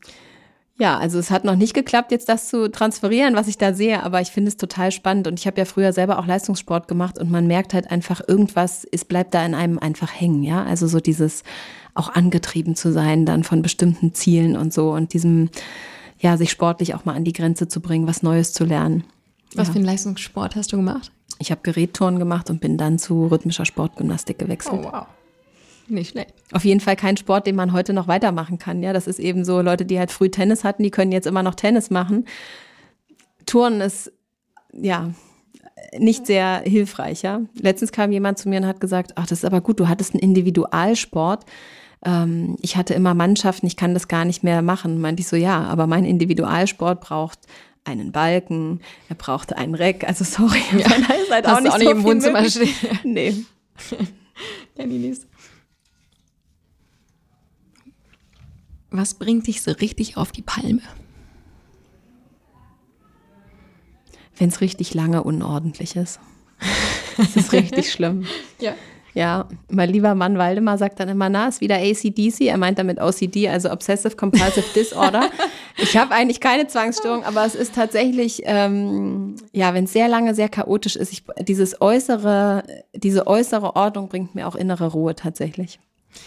[0.83, 4.03] ja, also es hat noch nicht geklappt, jetzt das zu transferieren, was ich da sehe,
[4.03, 7.17] aber ich finde es total spannend und ich habe ja früher selber auch Leistungssport gemacht
[7.17, 10.61] und man merkt halt einfach, irgendwas es bleibt da in einem einfach hängen, ja.
[10.61, 11.43] Also so dieses
[11.93, 15.51] auch angetrieben zu sein, dann von bestimmten Zielen und so und diesem,
[16.19, 19.05] ja, sich sportlich auch mal an die Grenze zu bringen, was Neues zu lernen.
[19.55, 19.71] Was ja.
[19.71, 21.13] für einen Leistungssport hast du gemacht?
[21.39, 24.81] Ich habe Gerätturnen gemacht und bin dann zu rhythmischer Sportgymnastik gewechselt.
[24.83, 25.05] Oh, wow.
[25.87, 26.33] Nicht schlecht.
[26.51, 28.81] Auf jeden Fall kein Sport, den man heute noch weitermachen kann.
[28.83, 31.43] Ja, das ist eben so, Leute, die halt früh Tennis hatten, die können jetzt immer
[31.43, 32.25] noch Tennis machen.
[33.45, 34.11] Turnen ist,
[34.71, 35.11] ja,
[35.97, 37.41] nicht sehr hilfreich, ja.
[37.59, 40.13] Letztens kam jemand zu mir und hat gesagt, ach, das ist aber gut, du hattest
[40.13, 41.45] einen Individualsport.
[42.05, 45.01] Ähm, ich hatte immer Mannschaften, ich kann das gar nicht mehr machen.
[45.01, 47.39] Meinte ich so, ja, aber mein Individualsport braucht
[47.85, 48.79] einen Balken,
[49.09, 51.91] er brauchte einen Reck, also sorry, ja, da ist halt auch nicht, auch nicht so
[51.91, 52.73] im Wohnzimmer stehen.
[53.03, 53.35] Nee.
[54.77, 55.27] ja, die nächste.
[58.95, 60.81] Was bringt dich so richtig auf die Palme?
[64.37, 66.19] Wenn es richtig lange unordentlich ist.
[67.15, 68.25] Das ist richtig schlimm.
[68.59, 68.73] Ja.
[69.13, 72.41] Ja, mein lieber Mann Waldemar sagt dann immer, na, ist wieder ACDC.
[72.41, 75.29] Er meint damit OCD, also Obsessive Compulsive Disorder.
[75.77, 80.33] ich habe eigentlich keine Zwangsstörung, aber es ist tatsächlich, ähm, ja, wenn es sehr lange
[80.33, 82.63] sehr chaotisch ist, ich, dieses äußere,
[82.95, 85.79] diese äußere Ordnung bringt mir auch innere Ruhe tatsächlich.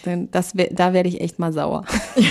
[0.05, 1.85] Denn das, da werde ich echt mal sauer.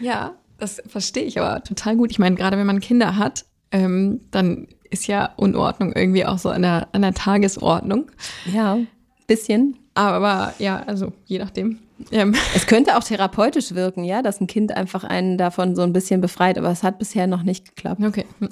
[0.00, 2.10] Ja, das verstehe ich aber total gut.
[2.10, 6.48] Ich meine, gerade wenn man Kinder hat, ähm, dann ist ja Unordnung irgendwie auch so
[6.50, 8.10] an der, an der Tagesordnung.
[8.46, 8.78] Ja,
[9.26, 9.76] bisschen.
[9.94, 11.80] Aber ja, also je nachdem.
[12.12, 12.34] Ähm.
[12.54, 16.20] Es könnte auch therapeutisch wirken, ja, dass ein Kind einfach einen davon so ein bisschen
[16.20, 18.00] befreit, aber es hat bisher noch nicht geklappt.
[18.02, 18.24] Okay.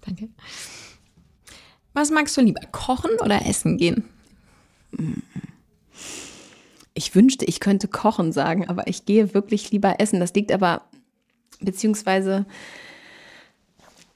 [0.00, 0.30] Danke.
[1.92, 4.08] Was magst du lieber, kochen oder essen gehen?
[6.94, 10.20] Ich wünschte, ich könnte kochen sagen, aber ich gehe wirklich lieber essen.
[10.20, 10.82] Das liegt aber,
[11.60, 12.44] beziehungsweise,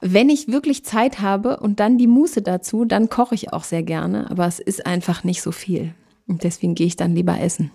[0.00, 3.82] wenn ich wirklich Zeit habe und dann die Muße dazu, dann koche ich auch sehr
[3.82, 5.94] gerne, aber es ist einfach nicht so viel.
[6.26, 7.70] Und deswegen gehe ich dann lieber essen.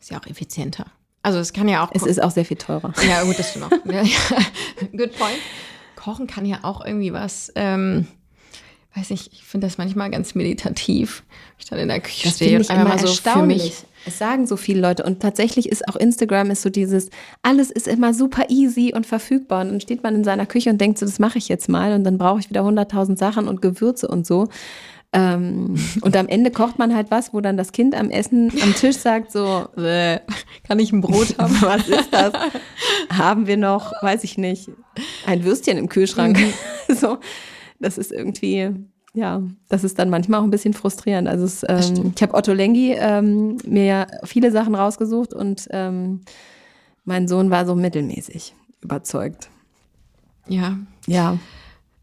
[0.00, 0.86] Ist ja auch effizienter.
[1.22, 1.90] Also es kann ja auch.
[1.92, 2.92] Es ist auch sehr viel teurer.
[3.08, 3.70] Ja, gut, das stimmt auch.
[4.92, 5.38] Good point.
[5.96, 7.50] Kochen kann ja auch irgendwie was.
[7.56, 8.06] Ähm,
[8.96, 11.22] weiß nicht, ich finde das manchmal ganz meditativ.
[11.58, 13.26] Ich dann in der Küche Das stehe und einfach mal so für mich.
[13.26, 13.84] erstaunlich.
[14.06, 17.10] Es sagen so viele Leute und tatsächlich ist auch Instagram ist so dieses,
[17.42, 20.80] alles ist immer super easy und verfügbar und dann steht man in seiner Küche und
[20.80, 23.60] denkt so, das mache ich jetzt mal und dann brauche ich wieder 100.000 Sachen und
[23.62, 24.48] Gewürze und so.
[25.12, 28.74] Ähm, und am Ende kocht man halt was, wo dann das Kind am Essen am
[28.74, 29.66] Tisch sagt so.
[29.74, 31.56] Kann ich ein Brot haben?
[31.60, 32.32] was ist das?
[33.10, 34.70] Haben wir noch, weiß ich nicht,
[35.26, 36.38] ein Würstchen im Kühlschrank?
[36.88, 37.18] so,
[37.80, 38.72] das ist irgendwie,
[39.14, 41.28] ja, das ist dann manchmal auch ein bisschen frustrierend.
[41.28, 46.20] Also es, ähm, ich habe Otto Lengi ähm, mir ja viele Sachen rausgesucht und ähm,
[47.04, 49.48] mein Sohn war so mittelmäßig überzeugt.
[50.48, 51.38] Ja, Ja,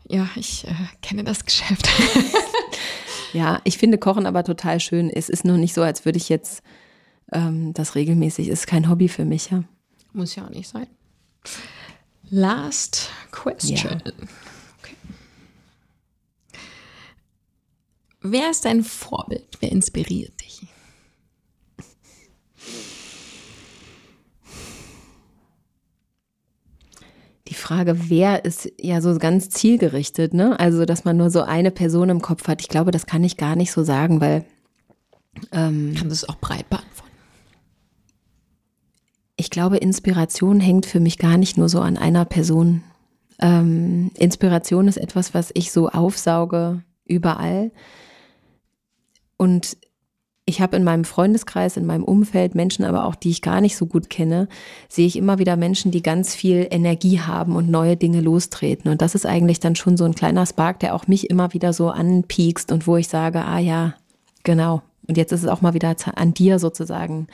[0.08, 1.88] ja, ich äh, kenne das Geschäft.
[3.34, 5.10] ja, ich finde Kochen aber total schön.
[5.10, 6.62] Es ist nur nicht so, als würde ich jetzt
[7.32, 8.48] ähm, das regelmäßig.
[8.48, 9.64] Es ist kein Hobby für mich, ja.
[10.14, 10.88] Muss ja auch nicht sein.
[12.30, 14.02] Last question.
[14.02, 14.14] Okay.
[18.24, 19.58] Wer ist dein Vorbild?
[19.60, 20.66] Wer inspiriert dich?
[27.50, 30.58] Die Frage, wer ist ja so ganz zielgerichtet, ne?
[30.60, 32.62] Also, dass man nur so eine Person im Kopf hat.
[32.62, 34.46] Ich glaube, das kann ich gar nicht so sagen, weil
[35.52, 37.12] ähm, Kannst du es auch breit beantworten?
[39.36, 42.84] ich glaube, Inspiration hängt für mich gar nicht nur so an einer Person.
[43.42, 47.72] Ähm, Inspiration ist etwas, was ich so aufsauge überall.
[49.44, 49.78] Und
[50.46, 53.76] ich habe in meinem Freundeskreis, in meinem Umfeld Menschen, aber auch die ich gar nicht
[53.76, 54.48] so gut kenne,
[54.88, 58.90] sehe ich immer wieder Menschen, die ganz viel Energie haben und neue Dinge lostreten.
[58.90, 61.74] Und das ist eigentlich dann schon so ein kleiner Spark, der auch mich immer wieder
[61.74, 63.96] so anpiekst und wo ich sage, ah ja,
[64.44, 64.82] genau.
[65.10, 67.28] Und jetzt ist es auch mal wieder an dir sozusagen,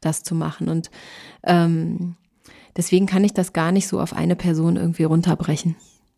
[0.00, 0.70] das zu machen.
[0.70, 0.90] Und
[1.44, 2.16] ähm,
[2.78, 5.76] deswegen kann ich das gar nicht so auf eine Person irgendwie runterbrechen.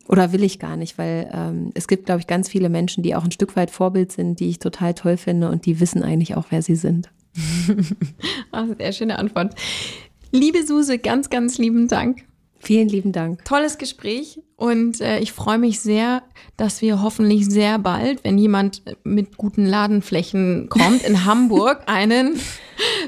[0.08, 3.14] Oder will ich gar nicht, weil ähm, es gibt, glaube ich, ganz viele Menschen, die
[3.14, 6.36] auch ein Stück weit Vorbild sind, die ich total toll finde und die wissen eigentlich
[6.36, 7.10] auch, wer sie sind.
[8.52, 9.54] Ach, sehr schöne Antwort.
[10.30, 12.24] Liebe Suse, ganz, ganz lieben Dank.
[12.64, 13.44] Vielen lieben Dank.
[13.44, 16.22] Tolles Gespräch und äh, ich freue mich sehr,
[16.56, 22.40] dass wir hoffentlich sehr bald, wenn jemand mit guten Ladenflächen kommt, in Hamburg einen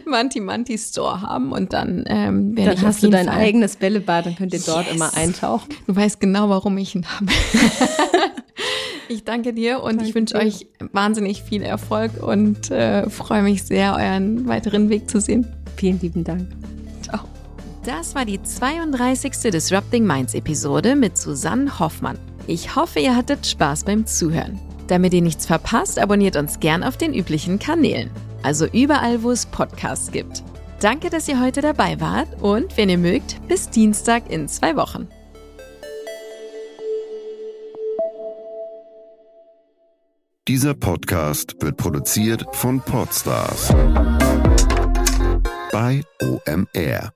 [0.07, 4.37] Manti-Manti-Store haben und dann ähm, werde Dann ich hast du dein Fall eigenes Bällebad, dann
[4.37, 4.95] könnt ihr dort Yes.
[4.97, 5.69] immer eintauchen.
[5.87, 7.27] Du weißt genau, warum ich ihn habe.
[9.09, 10.41] ich danke dir und ich Danke wünsche dir.
[10.47, 15.47] euch wahnsinnig viel Erfolg und äh, freue mich sehr, euren weiteren Weg zu sehen.
[15.77, 16.49] Vielen lieben Dank.
[17.87, 19.53] Das war die 32.
[19.53, 22.19] Disrupting Minds Episode mit Susanne Hoffmann.
[22.49, 24.59] Ich hoffe, ihr hattet Spaß beim Zuhören.
[24.89, 28.11] Damit ihr nichts verpasst, abonniert uns gern auf den üblichen Kanälen.
[28.43, 30.43] Also überall, wo es Podcasts gibt.
[30.81, 35.07] Danke, dass ihr heute dabei wart und wenn ihr mögt, bis Dienstag in zwei Wochen.
[40.49, 43.73] Dieser Podcast wird produziert von Podstars
[45.71, 47.16] bei OMR.